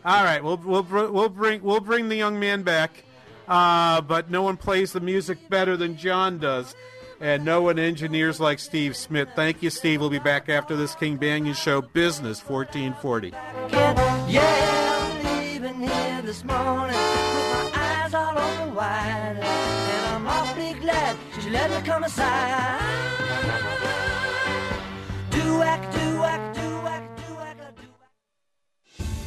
[0.04, 0.44] all right.
[0.44, 3.02] We'll we'll we'll bring we'll bring the young man back,
[3.48, 6.76] uh, but no one plays the music better than John does,
[7.20, 9.28] and no one engineers like Steve Smith.
[9.34, 10.00] Thank you, Steve.
[10.00, 13.30] We'll be back after this King Banaian Show Business 1440.
[14.30, 21.16] Yeah, leaving here this morning with my eyes all open wide, and I'm awfully glad
[21.40, 22.80] she let me come aside.
[25.30, 27.56] Do whack, do whack, do whack, do whack,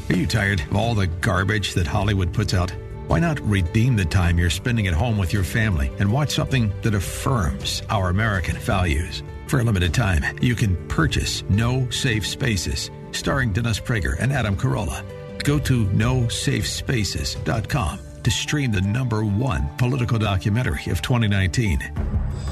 [0.10, 2.74] do Are you tired of all the garbage that Hollywood puts out?
[3.10, 6.72] Why not redeem the time you're spending at home with your family and watch something
[6.84, 9.24] that affirms our American values?
[9.48, 14.56] For a limited time, you can purchase No Safe Spaces, starring Dennis Prager and Adam
[14.56, 15.04] Carolla.
[15.44, 21.80] Go to nosafespaces.com to stream the number one political documentary of 2019.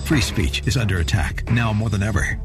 [0.06, 2.40] Free speech is under attack now more than ever.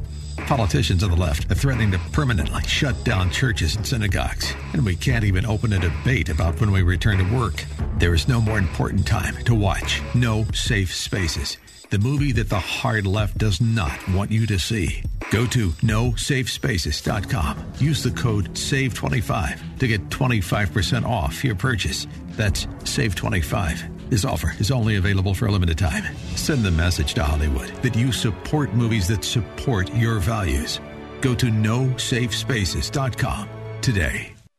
[0.47, 4.95] Politicians on the left are threatening to permanently shut down churches and synagogues, and we
[4.95, 7.63] can't even open a debate about when we return to work.
[7.97, 11.57] There is no more important time to watch No Safe Spaces,
[11.91, 15.03] the movie that the hard left does not want you to see.
[15.31, 17.73] Go to nosafespaces.com.
[17.79, 22.05] Use the code SAVE25 to get 25% off your purchase.
[22.31, 24.02] That's SAVE25.
[24.13, 26.03] This offer is only available for a limited time.
[26.35, 30.79] Send the message to Hollywood that you support movies that support your values.
[31.21, 33.49] Go to nosafespaces.com
[33.81, 34.32] today.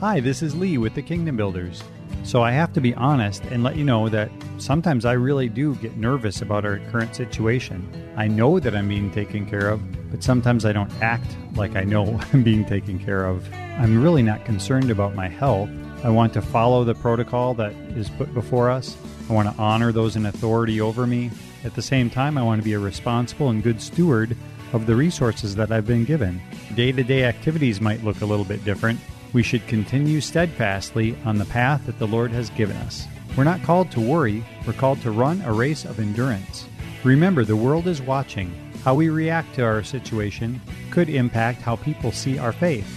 [0.00, 1.82] Hi, this is Lee with the Kingdom Builders.
[2.22, 5.74] So I have to be honest and let you know that sometimes I really do
[5.76, 7.88] get nervous about our current situation.
[8.14, 9.80] I know that I'm being taken care of,
[10.10, 13.50] but sometimes I don't act like I know I'm being taken care of.
[13.54, 15.70] I'm really not concerned about my health.
[16.04, 18.98] I want to follow the protocol that is put before us.
[19.30, 21.30] I want to honor those in authority over me.
[21.64, 24.36] At the same time, I want to be a responsible and good steward
[24.74, 26.42] of the resources that I've been given.
[26.74, 29.00] Day to day activities might look a little bit different.
[29.36, 33.06] We should continue steadfastly on the path that the Lord has given us.
[33.36, 36.64] We're not called to worry, we're called to run a race of endurance.
[37.04, 38.50] Remember, the world is watching.
[38.82, 40.58] How we react to our situation
[40.90, 42.88] could impact how people see our faith.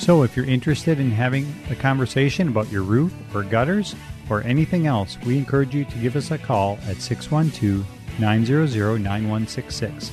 [0.00, 3.94] So, if you're interested in having a conversation about your roof or gutters
[4.28, 7.86] or anything else, we encourage you to give us a call at 612
[8.18, 10.10] 900 9166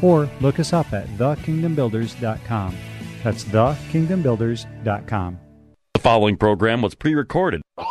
[0.00, 2.76] or look us up at thekingdombuilders.com.
[3.24, 5.38] That's thekingdombuilders.com.
[5.94, 7.62] The following program was pre recorded.
[7.78, 7.84] I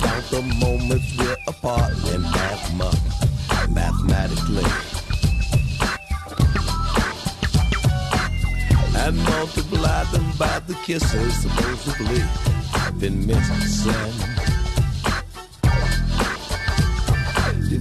[0.00, 2.72] count the moments we're apart and math
[3.68, 4.62] mathematically.
[8.94, 12.22] And multiply them by the kisses supposedly
[13.00, 14.51] been missing.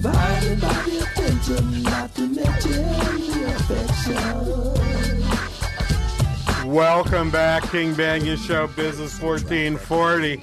[0.02, 3.54] Divided by the attention, not to mention the
[6.58, 6.72] affection.
[6.72, 10.38] Welcome back, King Banaian Show Business 1440.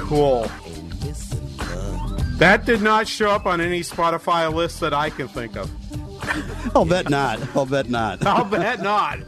[0.00, 0.42] Cool.
[2.36, 5.70] That did not show up on any Spotify list that I can think of.
[6.76, 7.40] I'll bet not.
[7.56, 8.26] I'll bet not.
[8.26, 9.20] I'll bet not.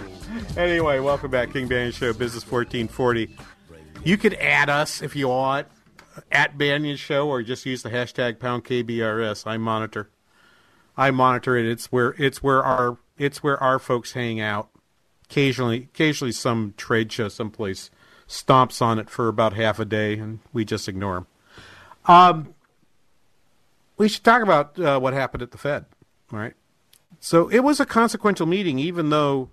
[0.58, 3.34] anyway, welcome back, King Banaian Show Business 1440.
[4.04, 5.66] You could add us if you want.
[6.30, 9.46] At Banaian Show or just use the hashtag pound KBRS.
[9.46, 10.10] I monitor.
[10.96, 11.66] I monitor it.
[11.66, 14.68] It's where it's where our it's where our folks hang out.
[15.24, 17.90] Occasionally, occasionally some trade show someplace
[18.28, 21.26] stomps on it for about half a day, and we just ignore them.
[22.06, 22.54] Um,
[23.96, 25.86] we should talk about uh, what happened at the Fed,
[26.30, 26.54] right?
[27.20, 29.50] So it was a consequential meeting, even though,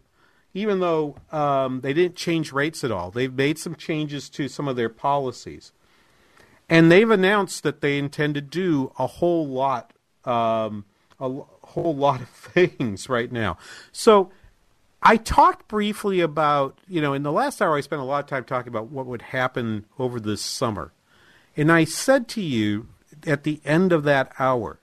[0.53, 3.11] even though um, they didn't change rates at all.
[3.11, 5.71] They've made some changes to some of their policies,
[6.71, 9.93] and they've announced that they intend to do a whole lot,
[10.25, 10.85] um,
[11.19, 13.57] a l- whole lot of things right now.
[13.91, 14.31] So.
[15.03, 18.29] I talked briefly about, you know, in the last hour, I spent a lot of
[18.29, 20.93] time talking about what would happen over this summer.
[21.57, 22.87] And I said to you
[23.25, 24.79] at the end of that hour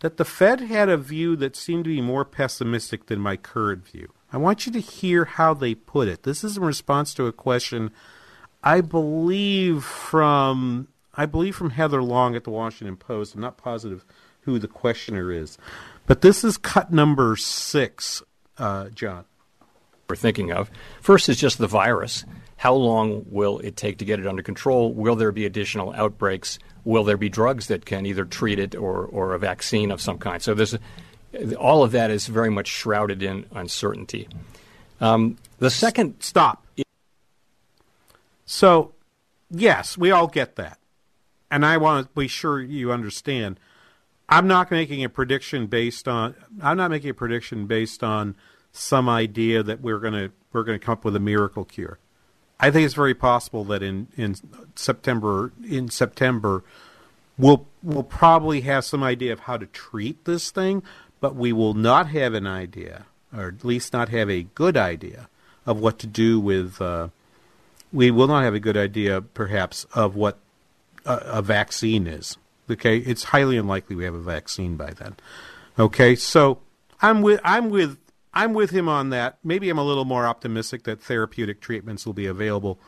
[0.00, 3.88] that the Fed had a view that seemed to be more pessimistic than my current
[3.88, 4.12] view.
[4.30, 6.24] I want you to hear how they put it.
[6.24, 7.90] This is in response to a question
[8.62, 13.34] I believe from I believe from Heather Long at the Washington Post.
[13.34, 14.04] I'm not positive
[14.42, 15.56] who the questioner is.
[16.06, 18.22] But this is cut number six,
[18.58, 19.24] uh, John.
[20.08, 20.70] We're thinking of.
[21.00, 22.24] First is just the virus.
[22.56, 24.92] How long will it take to get it under control?
[24.92, 26.58] Will there be additional outbreaks?
[26.84, 30.18] Will there be drugs that can either treat it or, or a vaccine of some
[30.18, 30.42] kind?
[30.42, 34.28] So there's a, all of that is very much shrouded in uncertainty.
[35.00, 36.66] Um, the second stop.
[36.76, 36.84] Is-
[38.44, 38.92] So,
[39.50, 40.78] yes, we all get that,
[41.54, 43.60] and I want to be sure you understand.
[44.28, 46.34] I'm not making a prediction based on.
[46.60, 48.34] I'm not making a prediction based on
[48.72, 52.00] some idea that we're going to we're going to come up with a miracle cure.
[52.58, 54.34] I think it's very possible that in, in
[54.74, 56.64] September in September
[57.38, 60.82] we'll we'll probably have some idea of how to treat this thing,
[61.20, 65.28] but we will not have an idea, or at least not have a good idea
[65.66, 66.82] of what to do with.
[66.82, 67.10] Uh,
[67.92, 70.36] we will not have a good idea, perhaps, of what
[71.04, 72.36] a, vaccine is.
[72.70, 75.16] Okay, it's highly unlikely we have a vaccine by then.
[75.78, 76.60] Okay, so
[77.00, 77.98] I'm with I'm with
[78.32, 79.38] I'm with him on that.
[79.44, 82.78] Maybe I'm a little more optimistic that therapeutic treatments will be available.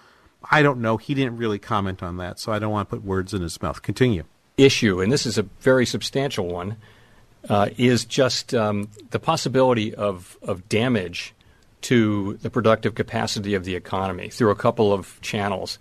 [0.51, 0.97] I don't know.
[0.97, 3.61] He didn't really comment on that, so I don't want to put words in his
[3.61, 3.83] mouth.
[3.83, 4.25] Continue.
[4.57, 6.77] Issue, and this is a very substantial one,
[7.49, 11.35] uh, is just um, the possibility of, of damage
[11.83, 15.79] to the productive capacity of the economy through a couple of channels.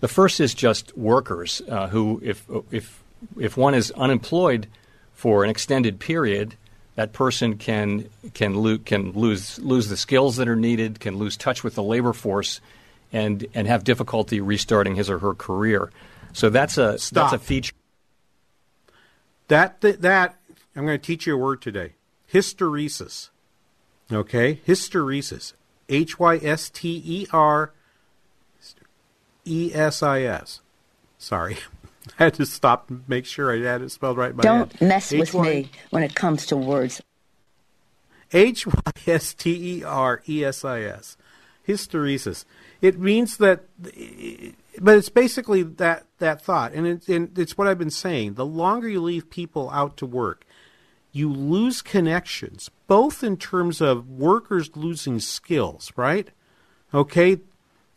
[0.00, 3.02] The first is just workers uh, who, if, if,
[3.38, 4.68] if one is unemployed
[5.12, 6.54] for an extended period,
[6.94, 11.36] that person can can, lo- can lose lose the skills that are needed, can lose
[11.36, 12.60] touch with the labor force,
[13.12, 15.90] and and have difficulty restarting his or her career.
[16.32, 17.30] So that's a Stop.
[17.30, 17.74] that's a feature.
[19.46, 20.40] That, that that
[20.74, 21.94] I'm going to teach you a word today.
[22.32, 23.30] Hysteresis.
[24.12, 25.54] Okay, hysteresis.
[25.88, 27.72] H y s t e r
[29.48, 30.60] e s i s.
[31.18, 31.58] Sorry.
[32.18, 35.12] I had to stop and make sure I had it spelled right my Don't mess
[35.12, 37.02] with me when it comes to words.
[38.32, 38.72] H Y
[39.06, 41.16] S T E R E S I S.
[41.66, 42.44] Hysteresis.
[42.80, 43.64] It means that,
[44.80, 46.72] but it's basically that, that thought.
[46.72, 48.34] And, it, and it's what I've been saying.
[48.34, 50.46] The longer you leave people out to work,
[51.12, 56.28] you lose connections, both in terms of workers losing skills, right?
[56.94, 57.40] Okay?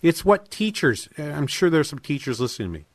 [0.02, 2.86] It's what teachers, I'm sure there's some teachers listening to me.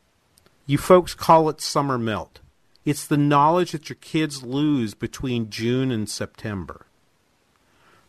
[0.67, 2.41] You folks call it summer melt.
[2.85, 6.87] It's the knowledge that your kids lose between June and September.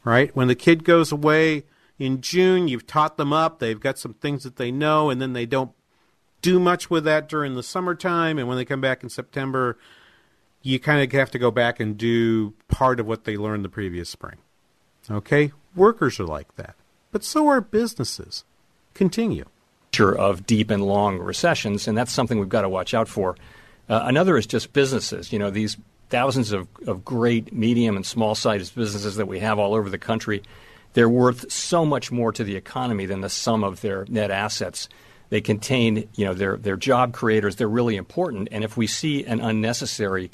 [0.04, 0.36] Right?
[0.36, 1.66] When the kid goes away
[2.00, 5.34] in June, you've taught them up, they've got some things that they know, and then
[5.34, 5.72] they don't
[6.42, 8.38] do much with that during the summertime.
[8.38, 9.78] And when they come back in September,
[10.62, 13.70] you kind of have to go back and do part of what they learned the
[13.70, 14.38] previous spring.
[15.10, 15.52] Okay?
[15.76, 16.76] Workers are like that.
[17.12, 18.44] But so are businesses.
[18.98, 19.46] Continue.
[20.18, 23.36] of deep and long recessions, and that's something we've got to watch out for.
[23.88, 25.32] Uh, another is just businesses.
[25.32, 25.78] You know, these
[26.10, 29.98] thousands of, of great medium and small sized businesses that we have all over the
[29.98, 30.44] country,
[30.94, 34.90] they're worth so much more to the economy than the sum of their net assets.
[35.30, 37.58] They contain, you know, they're, they're job creators.
[37.58, 38.50] They're really important.
[38.52, 40.32] And if we see an unnecessary,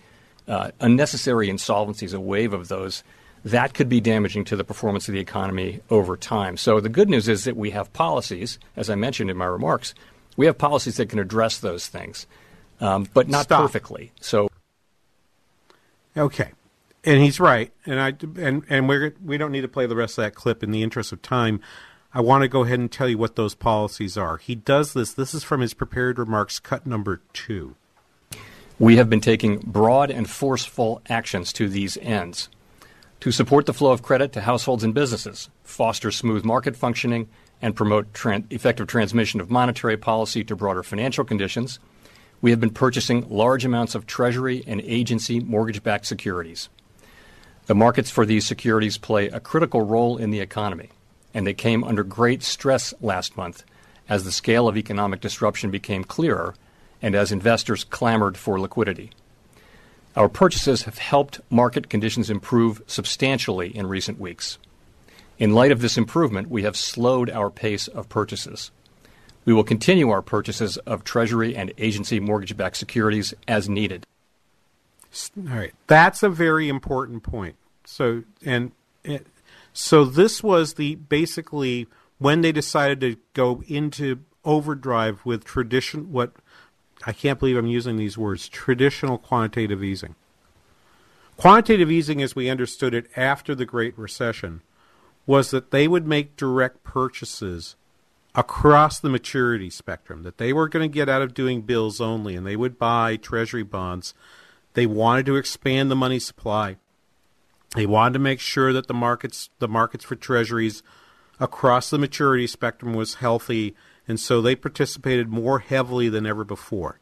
[0.48, 3.04] uh, unnecessary insolvencies, a wave of those,
[3.46, 6.58] that could be damaging to the performance of the economy over time.
[6.58, 9.94] So the good news is that we have policies, as I mentioned in my remarks,
[10.38, 12.26] we have policies that can address those things,
[12.80, 13.62] um, but not Stop.
[13.62, 14.12] perfectly.
[14.22, 14.50] So
[16.16, 16.52] Okay,
[17.04, 20.18] and he's right, and I and and we're we don't need to play the rest
[20.18, 21.60] of that clip in the interest of time.
[22.14, 24.38] I want to go ahead and tell you what those policies are.
[24.38, 25.12] He does this.
[25.14, 27.76] This is from his prepared remarks, cut number two.
[28.78, 32.50] we have been taking broad and forceful actions to these ends.
[33.24, 37.30] To support the flow of credit to households and businesses, foster smooth market functioning,
[37.62, 41.80] and promote tran- effective transmission of monetary policy to broader financial conditions,
[42.42, 46.68] we have been purchasing large amounts of Treasury and agency mortgage backed securities.
[47.68, 50.90] The markets for these securities play a critical role in the economy,
[51.34, 53.64] and they came under great stress last month
[54.10, 56.56] as the scale of economic disruption became clearer
[57.02, 59.12] and as investors clamored for liquidity.
[60.16, 64.60] Our purchases have helped market conditions improve substantially in recent weeks.
[65.40, 68.72] In light of this improvement, we have slowed our pace of purchases.
[69.46, 74.06] We will continue our purchases of Treasury and agency mortgage backed securities as needed.
[75.38, 77.56] All right, that's a very important point.
[77.86, 78.72] So, and
[79.04, 79.28] it,
[79.74, 81.88] so this was the basically
[82.20, 86.12] when they decided to go into overdrive with tradition.
[86.12, 86.34] What
[87.06, 90.16] I can't believe I'm using these words: traditional quantitative easing.
[91.38, 94.62] Quantitative easing, as we understood it after the Great Recession,
[95.26, 97.76] was that they would make direct purchases
[98.36, 102.36] across the maturity spectrum, that they were going to get out of doing bills only
[102.36, 104.14] and they would buy treasury bonds.
[104.74, 106.78] They wanted to expand the money supply.
[107.76, 110.84] They wanted to make sure that the markets the markets for treasuries
[111.40, 113.76] across the maturity spectrum was healthy
[114.08, 117.00] and so they participated more heavily than ever before.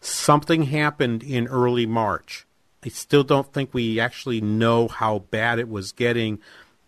[0.00, 2.46] Something happened in early March.
[2.84, 6.38] I still don't think we actually know how bad it was getting,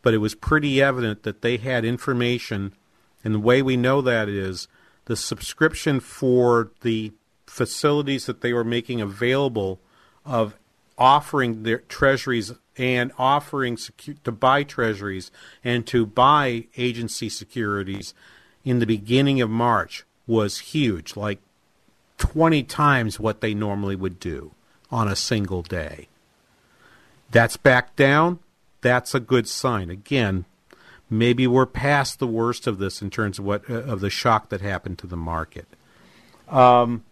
[0.02, 2.72] but it was pretty evident that they had information
[3.22, 4.68] and the way we know that is
[5.06, 7.12] the subscription for the
[7.46, 9.80] facilities that they were making available
[10.24, 10.56] of
[10.96, 15.30] offering their treasuries and offering secu- to buy treasuries
[15.64, 18.14] and to buy agency securities
[18.64, 21.40] in the beginning of March was huge, like
[22.18, 24.52] 20 times what they normally would do
[24.90, 26.08] on a single day.
[27.30, 28.40] That's back down.
[28.80, 29.90] That's a good sign.
[29.90, 30.44] Again,
[31.08, 34.48] maybe we're past the worst of this in terms of what uh, of the shock
[34.48, 35.66] that happened to the market.
[36.48, 37.04] Um,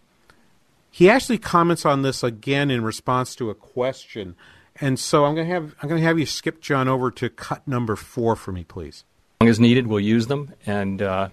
[0.90, 4.34] he actually comments on this again in response to a question,
[4.80, 7.28] and so I'm going to have I'm going to have you skip John over to
[7.28, 9.05] cut number four for me, please.
[9.40, 11.28] As needed, we'll use them, and uh,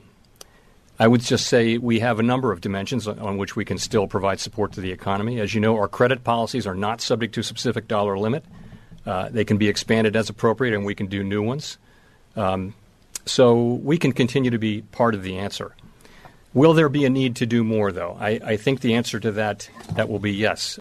[0.98, 4.08] I would just say we have a number of dimensions on, which we can still
[4.08, 5.40] provide support to the economy.
[5.40, 8.46] As you know, our credit policies are not subject to a specific dollar limit.
[9.06, 11.78] Uh, they can be expanded as appropriate, and we can do new ones.
[12.36, 12.74] Um,
[13.26, 15.76] so we can continue to be part of the answer.
[16.54, 18.18] Will there be a need to do more, though?
[18.20, 20.80] I, I think the answer to that that will be yes.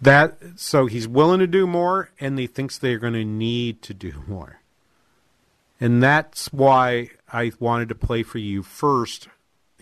[0.00, 3.94] That so he's willing to do more, and he thinks they're going to need to
[3.94, 4.60] do more,
[5.80, 9.28] and that's why I wanted to play for you first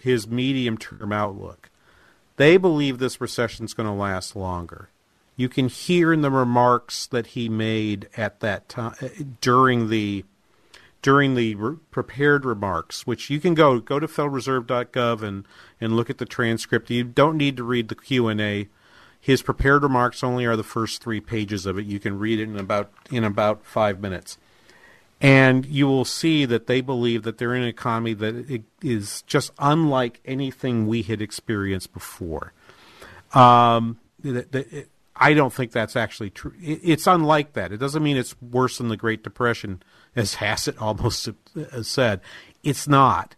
[0.00, 1.70] his medium-term outlook.
[2.36, 4.90] They believe this recession is going to last longer
[5.36, 10.24] you can hear in the remarks that he made at that time during the
[11.02, 15.46] during the re- prepared remarks, which you can go go to federalreserve.gov and
[15.80, 16.90] and look at the transcript.
[16.90, 18.68] You don't need to read the Q and A.
[19.20, 21.86] His prepared remarks only are the first three pages of it.
[21.86, 24.38] You can read it in about in about five minutes,
[25.24, 29.52] and you will see that they believe that they're in an economy that is just
[29.58, 32.52] unlike anything we had experienced before.
[33.32, 36.52] Um, that, I don't think that's actually true.
[36.60, 37.72] It's unlike that.
[37.72, 39.82] It doesn't mean it's worse than the Great Depression,
[40.16, 41.26] as Hassett almost
[41.80, 42.20] said.
[42.62, 43.34] It's not.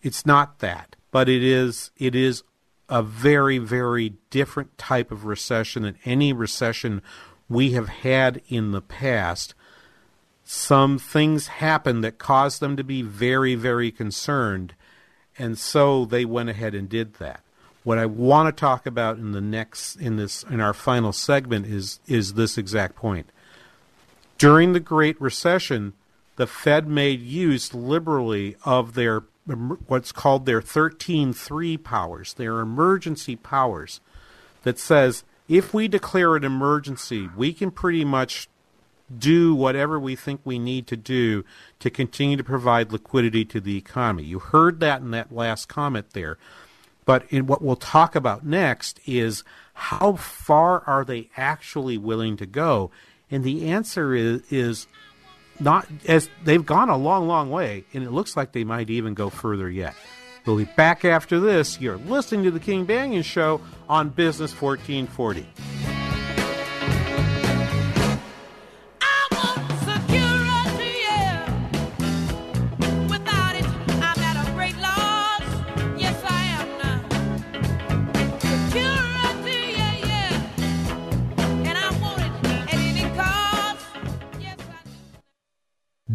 [0.00, 0.96] It's not that.
[1.10, 1.90] But it is.
[1.98, 2.42] It is
[2.88, 7.02] a very, very different type of recession than any recession
[7.50, 9.54] we have had in the past.
[10.50, 14.74] Some things happened that caused them to be very, very concerned,
[15.38, 17.42] and so they went ahead and did that.
[17.84, 21.66] What I want to talk about in the next in this in our final segment
[21.66, 23.28] is is this exact point.
[24.38, 25.92] During the Great Recession,
[26.36, 29.24] the Fed made use liberally of their
[29.86, 34.00] what's called their 13-3 powers, their emergency powers
[34.62, 38.48] that says if we declare an emergency, we can pretty much
[39.16, 41.44] do whatever we think we need to do
[41.80, 44.24] to continue to provide liquidity to the economy.
[44.24, 46.38] You heard that in that last comment there.
[47.04, 49.42] But in what we'll talk about next is
[49.72, 52.90] how far are they actually willing to go?
[53.30, 54.86] And the answer is is
[55.60, 59.14] not as they've gone a long, long way, and it looks like they might even
[59.14, 59.94] go further yet.
[60.44, 61.80] We'll be back after this.
[61.80, 66.07] You're listening to the King Banaian Show on Business 1440.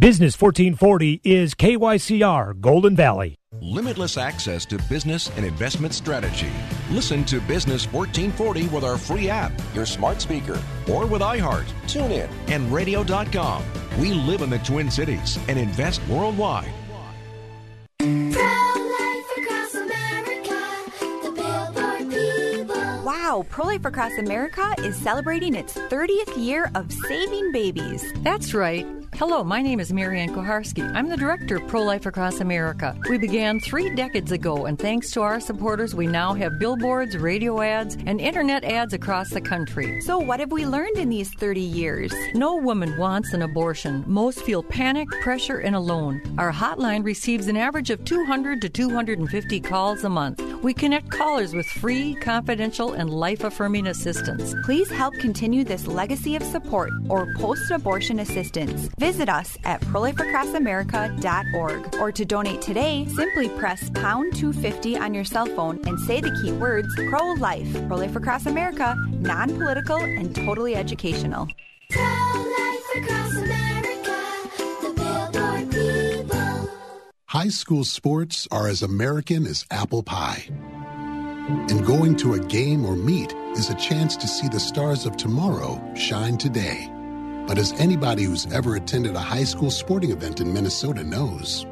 [0.04, 3.36] Business 1440 is KYCR Golden Valley.
[3.62, 6.52] Limitless access to business and investment strategy.
[6.92, 12.28] Listen to Business 1440 with our free app, your smart speaker, or with iHeart, TuneIn,
[12.50, 13.64] and radio.com.
[13.98, 16.74] We live in the Twin Cities and invest worldwide.
[23.06, 28.04] Wow, Pro Life Across America is celebrating its 30th year of saving babies.
[28.18, 28.86] That's right.
[29.16, 30.92] Hello, my name is Marianne Kuharski.
[30.96, 32.98] I'm the director of Pro Life Across America.
[33.08, 37.62] We began three decades ago, and thanks to our supporters, we now have billboards, radio
[37.62, 40.02] ads, and internet ads across the country.
[40.02, 42.12] So, what have we learned in these 30 years?
[42.34, 44.04] No woman wants an abortion.
[44.08, 46.20] Most feel panic, pressure, and alone.
[46.40, 50.42] Our hotline receives an average of 200 to 250 calls a month.
[50.64, 54.56] We connect callers with free, confidential, and life affirming assistance.
[54.64, 58.90] Please help continue this legacy of support or post abortion assistance.
[59.04, 65.46] Visit us at prolifeacrossamerica.org or to donate today, simply press pound 250 on your cell
[65.46, 67.70] phone and say the key words pro life.
[67.90, 71.50] Pro Life Across America, non political and totally educational.
[71.92, 73.30] America,
[77.26, 80.46] High school sports are as American as apple pie.
[80.48, 85.18] And going to a game or meet is a chance to see the stars of
[85.18, 86.93] tomorrow shine today.
[87.48, 91.66] But as anybody who's ever attended a high school sporting event in Minnesota knows,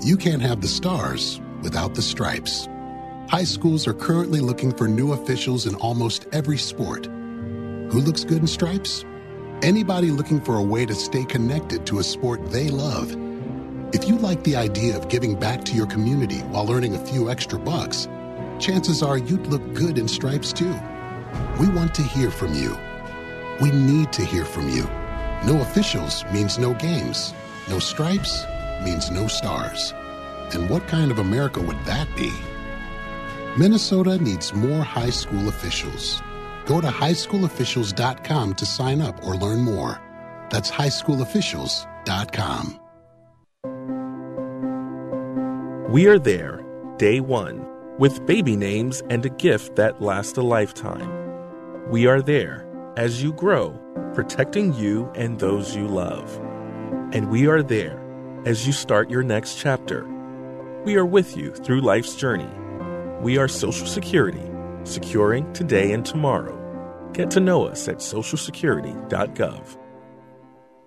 [0.00, 2.68] you can't have the stars without the stripes.
[3.28, 7.06] High schools are currently looking for new officials in almost every sport.
[7.06, 9.04] Who looks good in stripes?
[9.62, 13.16] Anybody looking for a way to stay connected to a sport they love.
[13.92, 17.30] If you like the idea of giving back to your community while earning a few
[17.30, 18.06] extra bucks,
[18.58, 20.74] chances are you'd look good in stripes too.
[21.58, 22.76] We want to hear from you.
[23.60, 24.82] We need to hear from you.
[25.44, 27.32] No officials means no games.
[27.68, 28.44] No stripes
[28.82, 29.94] means no stars.
[30.52, 32.32] And what kind of America would that be?
[33.56, 36.20] Minnesota needs more high school officials.
[36.66, 40.00] Go to highschoolofficials.com to sign up or learn more.
[40.50, 42.80] That's highschoolofficials.com.
[45.92, 46.64] We are there,
[46.96, 47.64] day one,
[47.98, 51.08] with baby names and a gift that lasts a lifetime.
[51.88, 52.63] We are there
[52.96, 53.70] as you grow,
[54.14, 56.36] protecting you and those you love.
[57.12, 58.00] And we are there
[58.46, 60.06] as you start your next chapter.
[60.84, 62.50] We are with you through life's journey.
[63.20, 64.48] We are Social Security,
[64.84, 66.60] securing today and tomorrow.
[67.12, 69.78] Get to know us at socialsecurity.gov.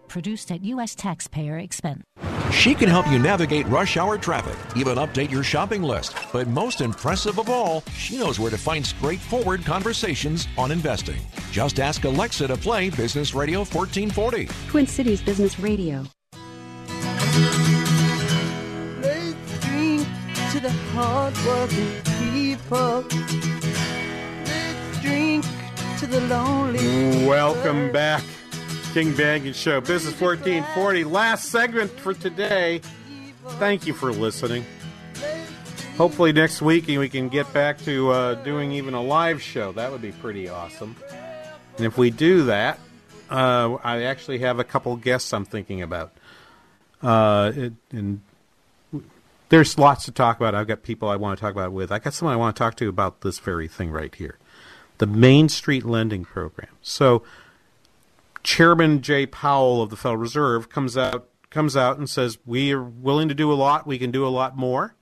[0.07, 0.95] Produced at U.S.
[0.95, 2.03] taxpayer expense.
[2.51, 6.15] She can help you navigate rush hour traffic, even update your shopping list.
[6.33, 11.19] But most impressive of all, she knows where to find straightforward conversations on investing.
[11.51, 14.49] Just ask Alexa to play Business Radio 1440.
[14.69, 16.03] Twin Cities Business Radio.
[19.01, 20.07] Let's drink
[20.51, 23.05] to the hardworking people.
[24.45, 25.45] Let's drink
[25.99, 27.25] to the lonely.
[27.27, 28.23] Welcome back.
[28.97, 31.03] King Banking Show, Business 1440.
[31.03, 32.81] Last segment for today.
[33.59, 34.65] Thank you for listening.
[35.97, 39.71] Hopefully, next week we can get back to uh, doing even a live show.
[39.71, 40.95] That would be pretty awesome.
[41.77, 42.79] And if we do that,
[43.29, 46.11] uh, I actually have a couple guests I'm thinking about.
[46.99, 48.21] Uh, it, and
[49.49, 50.55] there's lots to talk about.
[50.55, 51.91] I've got people I want to talk about with.
[51.91, 54.39] I got someone I want to talk to about this very thing right here
[54.97, 56.71] the Main Street Lending Program.
[56.81, 57.21] So,
[58.47, 62.81] Chairman Jay Powell of the Federal Reserve comes out comes out and says we are
[62.81, 63.85] willing to do a lot.
[63.85, 64.95] We can do a lot more.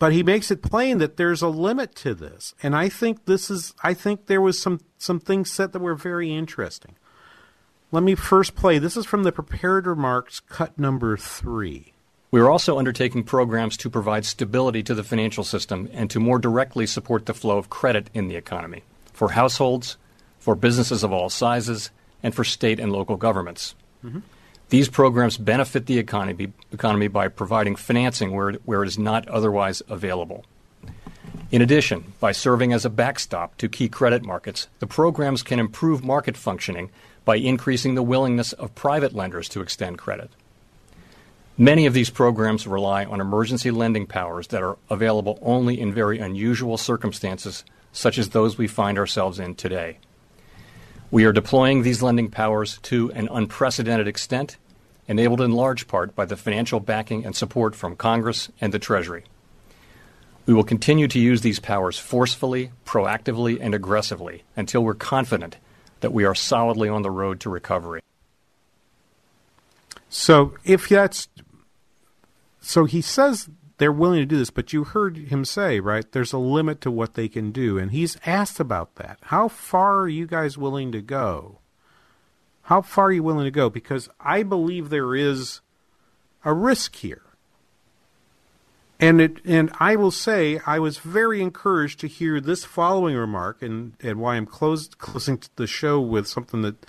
[0.00, 3.48] But he makes it plain that there's a limit to this, and I think this
[3.48, 3.74] is.
[3.84, 6.96] I think there was some some things said that were very interesting.
[7.92, 8.80] Let me first play.
[8.80, 11.92] This is from the prepared remarks, cut number three.
[12.32, 16.40] We are also undertaking programs to provide stability to the financial system and to more
[16.40, 18.82] directly support the flow of credit in the economy
[19.12, 19.96] for households,
[20.40, 21.90] for businesses of all sizes,
[22.22, 23.74] and for state and local governments.
[24.04, 24.20] Mm-hmm.
[24.68, 29.82] These programs benefit the economy, economy by providing financing where, where it is not otherwise
[29.88, 30.44] available.
[31.50, 36.02] In addition, by serving as a backstop to key credit markets, the programs can improve
[36.02, 36.90] market functioning
[37.26, 40.30] by increasing the willingness of private lenders to extend credit.
[41.58, 46.18] Many of these programs rely on emergency lending powers that are available only in very
[46.18, 47.62] unusual circumstances,
[47.92, 49.98] such as those we find ourselves in today.
[51.12, 54.56] We are deploying these lending powers to an unprecedented extent,
[55.06, 59.24] enabled in large part by the financial backing and support from Congress and the Treasury.
[60.46, 65.58] We will continue to use these powers forcefully, proactively, and aggressively until we're confident
[66.00, 68.00] that we are solidly on the road to recovery.
[70.08, 71.28] So if that's
[72.62, 73.50] so, he says
[73.82, 76.88] they're willing to do this, but you heard him say, right, there's a limit to
[76.88, 77.78] what they can do.
[77.78, 79.18] And he's asked about that.
[79.22, 81.58] How far are you guys willing to go?
[82.62, 83.68] How far are you willing to go?
[83.68, 85.62] Because I believe there is
[86.44, 87.22] a risk here.
[89.00, 93.62] And it and I will say I was very encouraged to hear this following remark
[93.62, 96.86] and, and why I'm closed, closing the show with something that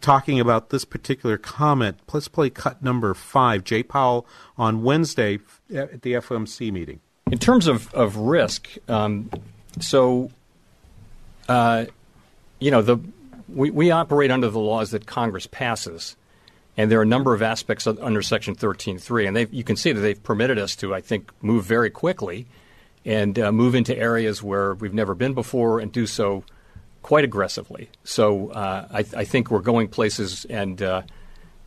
[0.00, 1.98] talking about this particular comment.
[2.12, 3.64] Let's play cut number five.
[3.64, 4.26] Jay Powell
[4.58, 5.38] on Wednesday
[5.74, 7.00] at the FOMC meeting.
[7.30, 9.30] In terms of, of risk, um,
[9.80, 10.30] so,
[11.48, 11.86] uh,
[12.58, 12.98] you know, the,
[13.48, 16.16] we, we operate under the laws that Congress passes.
[16.76, 20.00] And there are a number of aspects under Section 13.3, and you can see that
[20.00, 22.46] they've permitted us to, I think, move very quickly
[23.04, 26.44] and uh, move into areas where we've never been before and do so
[27.02, 27.88] quite aggressively.
[28.04, 31.02] So uh, I, I, think we're going places and uh,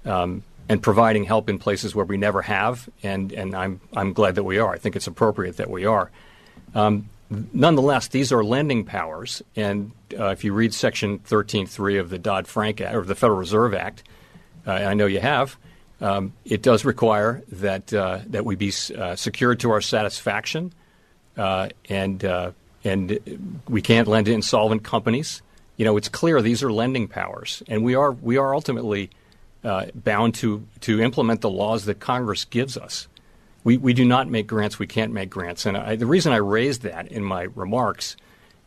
[0.06, 4.36] um, and providing help in places where we never have, and, and I'm I'm glad
[4.36, 4.74] that we are.
[4.74, 6.12] I think it's appropriate that we are.
[6.74, 12.20] Um, nonetheless, these are lending powers, and uh, if you read Section 13.3 of the
[12.20, 14.04] Dodd Frank Act or the Federal Reserve Act,
[14.66, 15.58] uh, I know you have.
[16.00, 20.74] Um, it does require that uh, that we be uh, secured to our satisfaction,
[21.36, 22.24] and
[22.84, 25.42] and we can't lend to insolvent companies.
[25.78, 29.10] You know, it's clear these are lending powers, and we are we are ultimately
[29.64, 33.08] uh, bound to to implement the laws that Congress gives us.
[33.64, 34.78] We we do not make grants.
[34.78, 38.18] We can't make grants, and I, the reason I raised that in my remarks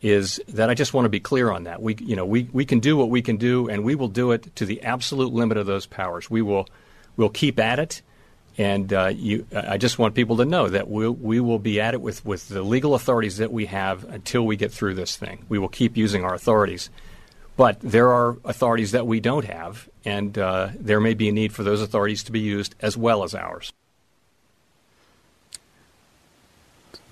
[0.02, 1.80] is that I just want to be clear on that.
[1.80, 4.32] We you know we we can do what we can do, and we will do
[4.32, 6.30] it to the absolute limit of those powers.
[6.30, 6.68] We will
[7.16, 8.02] we'll keep at it
[8.58, 11.94] and uh, you, I just want people to know that we'll, we will be at
[11.94, 15.44] it with, with the legal authorities that we have until we get through this thing.
[15.48, 16.88] We will keep using our authorities.
[17.56, 21.52] But there are authorities that we don't have, and uh, there may be a need
[21.52, 23.72] for those authorities to be used as well as ours.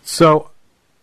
[0.03, 0.51] So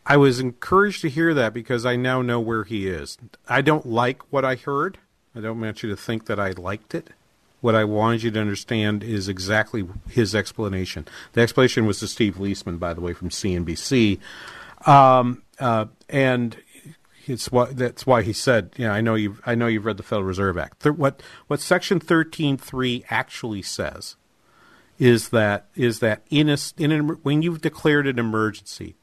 [0.06, 3.18] I was encouraged to hear that because I now know where he is.
[3.48, 5.00] I don't like what I heard.
[5.36, 7.10] I don't want you to think that I liked it.
[7.62, 11.08] What I wanted you to understand is exactly his explanation.
[11.34, 14.20] The explanation was to Steve Liesman, by the way, from CNBC,
[14.86, 16.58] um, uh, and
[17.28, 20.04] it's that's why he said, you know, I know you've I know you've read the
[20.04, 20.82] Federal Reserve Act.
[20.82, 24.16] Th- what what Section thirteen three actually says
[24.98, 28.96] is that is that in a, in a, when you've declared an emergency,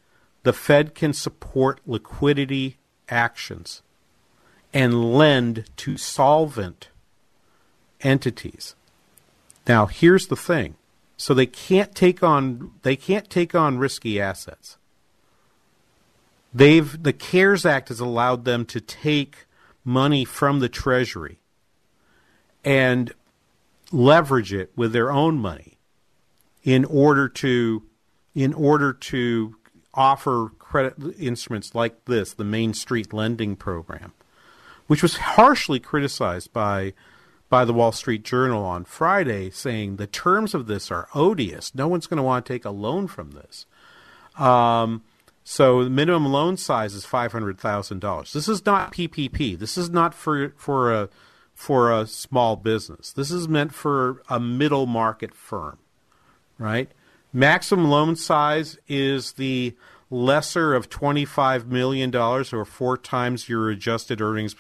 [0.43, 2.79] the Fed can support liquidity
[3.09, 3.83] actions
[4.73, 6.89] and lend to solvent
[8.01, 8.75] entities.
[9.67, 10.77] Now, here's the thing.
[11.17, 14.79] So they can't take on they can't take on risky assets.
[16.55, 19.47] They've the CARES Act has allowed them to take
[19.85, 21.41] money from the treasury
[22.65, 23.13] and
[23.91, 25.79] leverage it with their own money
[26.63, 27.83] in order to
[28.35, 29.57] in order to
[29.95, 34.13] offer credit instruments like this, the Main Street lending program,
[34.87, 36.93] which was harshly criticized by
[37.49, 41.75] by the Wall Street Journal on Friday saying the terms of this are odious.
[41.75, 43.67] No one's going to want to take a loan from this.
[44.37, 45.03] Um,
[45.45, 48.33] so the minimum loan size is five hundred thousand dollars.
[48.35, 49.59] This is not PPP.
[49.59, 51.09] This is not for for a
[51.55, 53.13] for a small business.
[53.13, 55.79] This is meant for a middle market firm,
[56.59, 56.91] right?
[57.33, 59.75] Maximum loan size is the
[60.11, 64.55] lesser of twenty five million dollars, or four times your adjusted earnings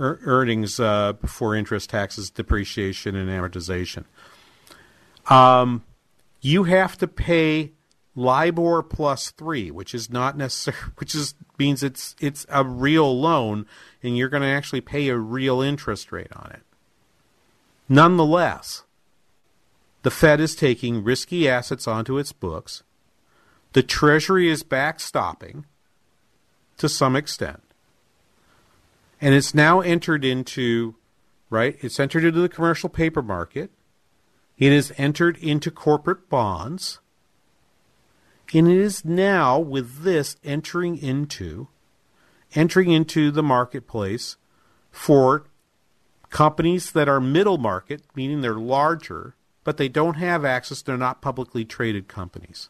[0.00, 4.04] earnings uh, before interest, taxes, depreciation, and amortization.
[5.28, 5.84] Um,
[6.40, 7.72] you have to pay
[8.16, 13.66] LIBOR plus three, which is not necessary, which is means it's it's a real loan,
[14.02, 16.62] and you're going to actually pay a real interest rate on it.
[17.88, 18.84] Nonetheless,
[20.02, 22.82] the Fed is taking risky assets onto its books.
[23.72, 25.64] The Treasury is backstopping
[26.78, 27.62] to some extent
[29.20, 30.96] and it's now entered into
[31.50, 33.70] right it's entered into the commercial paper market.
[34.58, 37.00] It is entered into corporate bonds.
[38.52, 41.68] And it is now with this entering into
[42.54, 44.36] entering into the marketplace
[44.90, 45.44] for
[46.30, 51.22] companies that are middle market meaning they're larger but they don't have access they're not
[51.22, 52.68] publicly traded companies.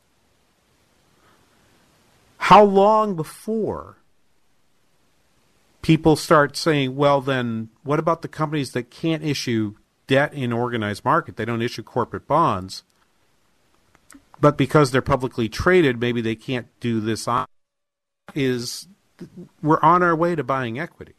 [2.38, 3.99] How long before
[5.82, 9.74] people start saying, well, then what about the companies that can't issue
[10.06, 11.36] debt in organized market?
[11.36, 12.82] They don't issue corporate bonds.
[14.40, 17.28] But because they're publicly traded, maybe they can't do this.
[17.28, 17.46] On,
[18.34, 18.88] is
[19.62, 21.14] we're on our way to buying equity.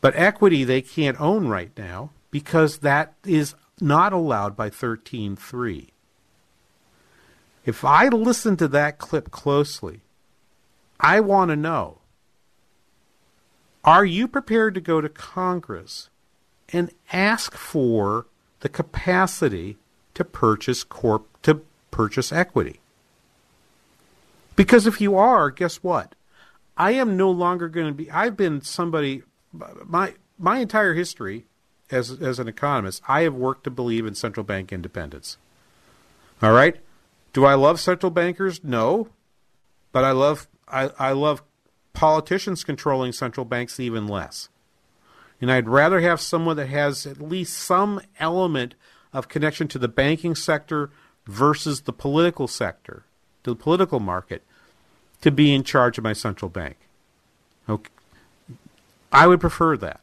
[0.00, 5.88] But equity they can't own right now because that is not allowed by 13.3.
[7.64, 10.00] If I listen to that clip closely,
[10.98, 11.97] I want to know
[13.84, 16.10] are you prepared to go to Congress
[16.72, 18.26] and ask for
[18.60, 19.76] the capacity
[20.14, 22.80] to purchase corp to purchase equity?
[24.56, 26.14] Because if you are, guess what?
[26.76, 29.22] I am no longer going to be I've been somebody
[29.52, 31.46] my my entire history
[31.90, 35.38] as as an economist, I have worked to believe in central bank independence.
[36.42, 36.76] All right?
[37.32, 38.62] Do I love central bankers?
[38.62, 39.08] No.
[39.92, 41.42] But I love I, I love
[41.98, 44.48] politicians controlling central banks even less.
[45.40, 48.76] And I'd rather have someone that has at least some element
[49.12, 50.90] of connection to the banking sector
[51.26, 53.04] versus the political sector,
[53.42, 54.44] to the political market,
[55.22, 56.76] to be in charge of my central bank.
[57.68, 57.90] Okay.
[59.10, 60.00] I would prefer that.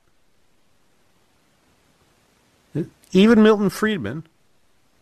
[3.13, 4.27] Even Milton Friedman,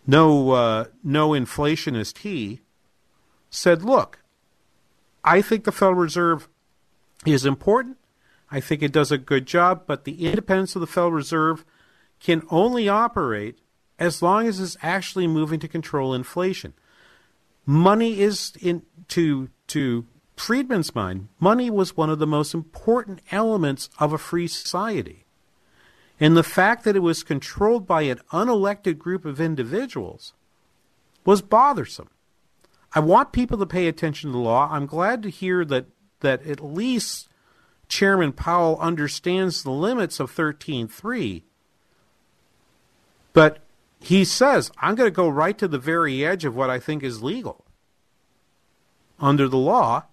[0.05, 2.59] no uh, no inflationist he,
[3.49, 4.19] said, "Look,
[5.23, 6.47] I think the Federal Reserve
[7.31, 7.97] is important.
[8.51, 11.65] I think it does a good job, but the independence of the Federal Reserve
[12.19, 13.59] can only operate
[13.97, 16.73] as long as it's actually moving to control inflation.
[17.65, 20.05] Money is in to to
[20.35, 25.25] Friedman's mind, money was one of the most important elements of a free society.
[26.19, 30.33] And the fact that it was controlled by an unelected group of individuals
[31.25, 32.09] was bothersome.
[32.93, 34.69] I want people to pay attention to the law.
[34.71, 35.85] I'm glad to hear that,
[36.23, 37.29] that at least
[37.87, 41.43] Chairman Powell understands the limits of 13.3.
[43.33, 43.59] But
[43.99, 47.03] he says, I'm going to go right to the very edge of what I think
[47.03, 47.63] is legal
[49.19, 50.05] under the law.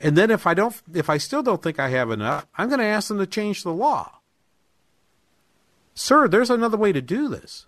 [0.00, 2.78] And then if I don't if I still don't think I have enough, I'm going
[2.78, 4.20] to ask them to change the law.
[5.94, 7.66] Sir, there's another way to do this.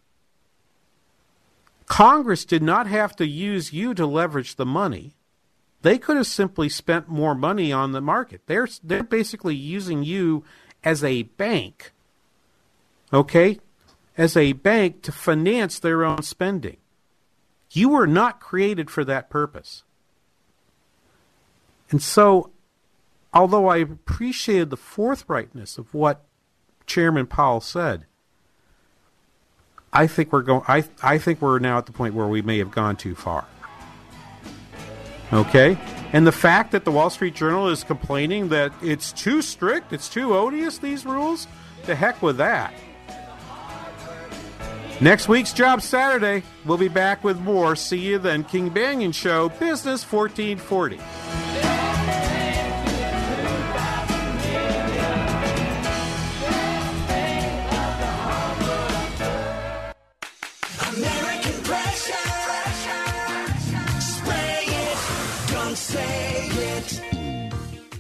[1.87, 5.16] Congress did not have to use you to leverage the money.
[5.83, 8.43] They could have simply spent more money on the market.
[8.47, 10.45] They're they're basically using you
[10.85, 11.93] as a bank.
[13.12, 13.59] Okay?
[14.16, 16.76] As a bank to finance their own spending.
[17.70, 19.85] You were not created for that purpose.
[21.91, 22.51] And so,
[23.33, 26.24] although I appreciated the forthrightness of what
[26.87, 28.07] Chairman Powell said,
[29.93, 30.62] I think we're going.
[30.68, 33.47] I I think we're now at the point where we may have gone too far.
[35.33, 35.78] Okay,
[36.12, 40.09] and the fact that the Wall Street Journal is complaining that it's too strict, it's
[40.09, 41.47] too odious these rules,
[41.85, 42.74] to heck with that.
[45.01, 47.76] Next week's Job Saturday, we'll be back with more.
[47.76, 51.50] See you then, King Banaian Show, Business 1440.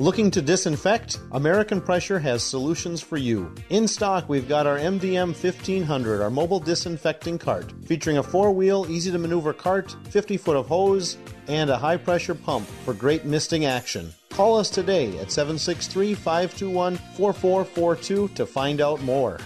[0.00, 1.20] Looking to disinfect?
[1.32, 3.54] American Pressure has solutions for you.
[3.68, 8.86] In stock, we've got our MDM 1500, our mobile disinfecting cart, featuring a four wheel,
[8.88, 13.26] easy to maneuver cart, 50 foot of hose, and a high pressure pump for great
[13.26, 14.10] misting action.
[14.30, 19.38] Call us today at 763 521 4442 to find out more.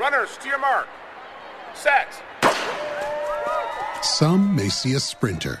[0.00, 0.88] Runners to your mark.
[1.74, 2.08] Set.
[4.02, 5.60] Some may see a sprinter.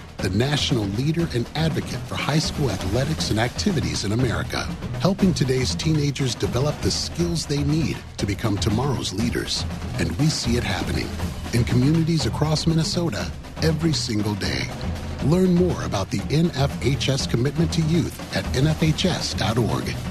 [0.21, 4.63] the national leader and advocate for high school athletics and activities in America,
[4.99, 9.65] helping today's teenagers develop the skills they need to become tomorrow's leaders.
[9.99, 11.07] And we see it happening
[11.53, 13.31] in communities across Minnesota
[13.63, 14.67] every single day.
[15.25, 20.10] Learn more about the NFHS commitment to youth at nfhs.org.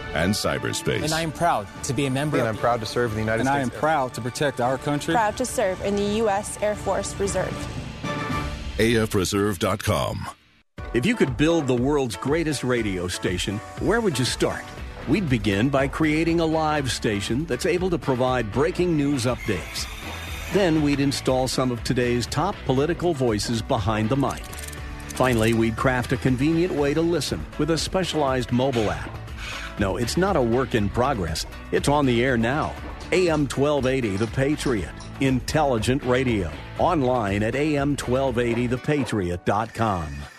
[0.13, 1.03] and cyberspace.
[1.03, 2.37] And I am proud to be a member.
[2.37, 3.63] And I'm proud to serve in the United and States.
[3.63, 5.13] And I am proud to protect our country.
[5.13, 6.57] Proud to serve in the U.S.
[6.61, 7.53] Air Force Reserve.
[8.77, 10.27] AFReserve.com.
[10.93, 14.63] If you could build the world's greatest radio station, where would you start?
[15.07, 19.87] We'd begin by creating a live station that's able to provide breaking news updates.
[20.53, 24.43] Then we'd install some of today's top political voices behind the mic.
[25.07, 29.20] Finally, we'd craft a convenient way to listen with a specialized mobile app.
[29.81, 31.47] No, it's not a work in progress.
[31.71, 32.75] It's on the air now.
[33.11, 34.93] AM 1280 The Patriot.
[35.21, 36.51] Intelligent radio.
[36.77, 40.30] Online at am1280thepatriot.com.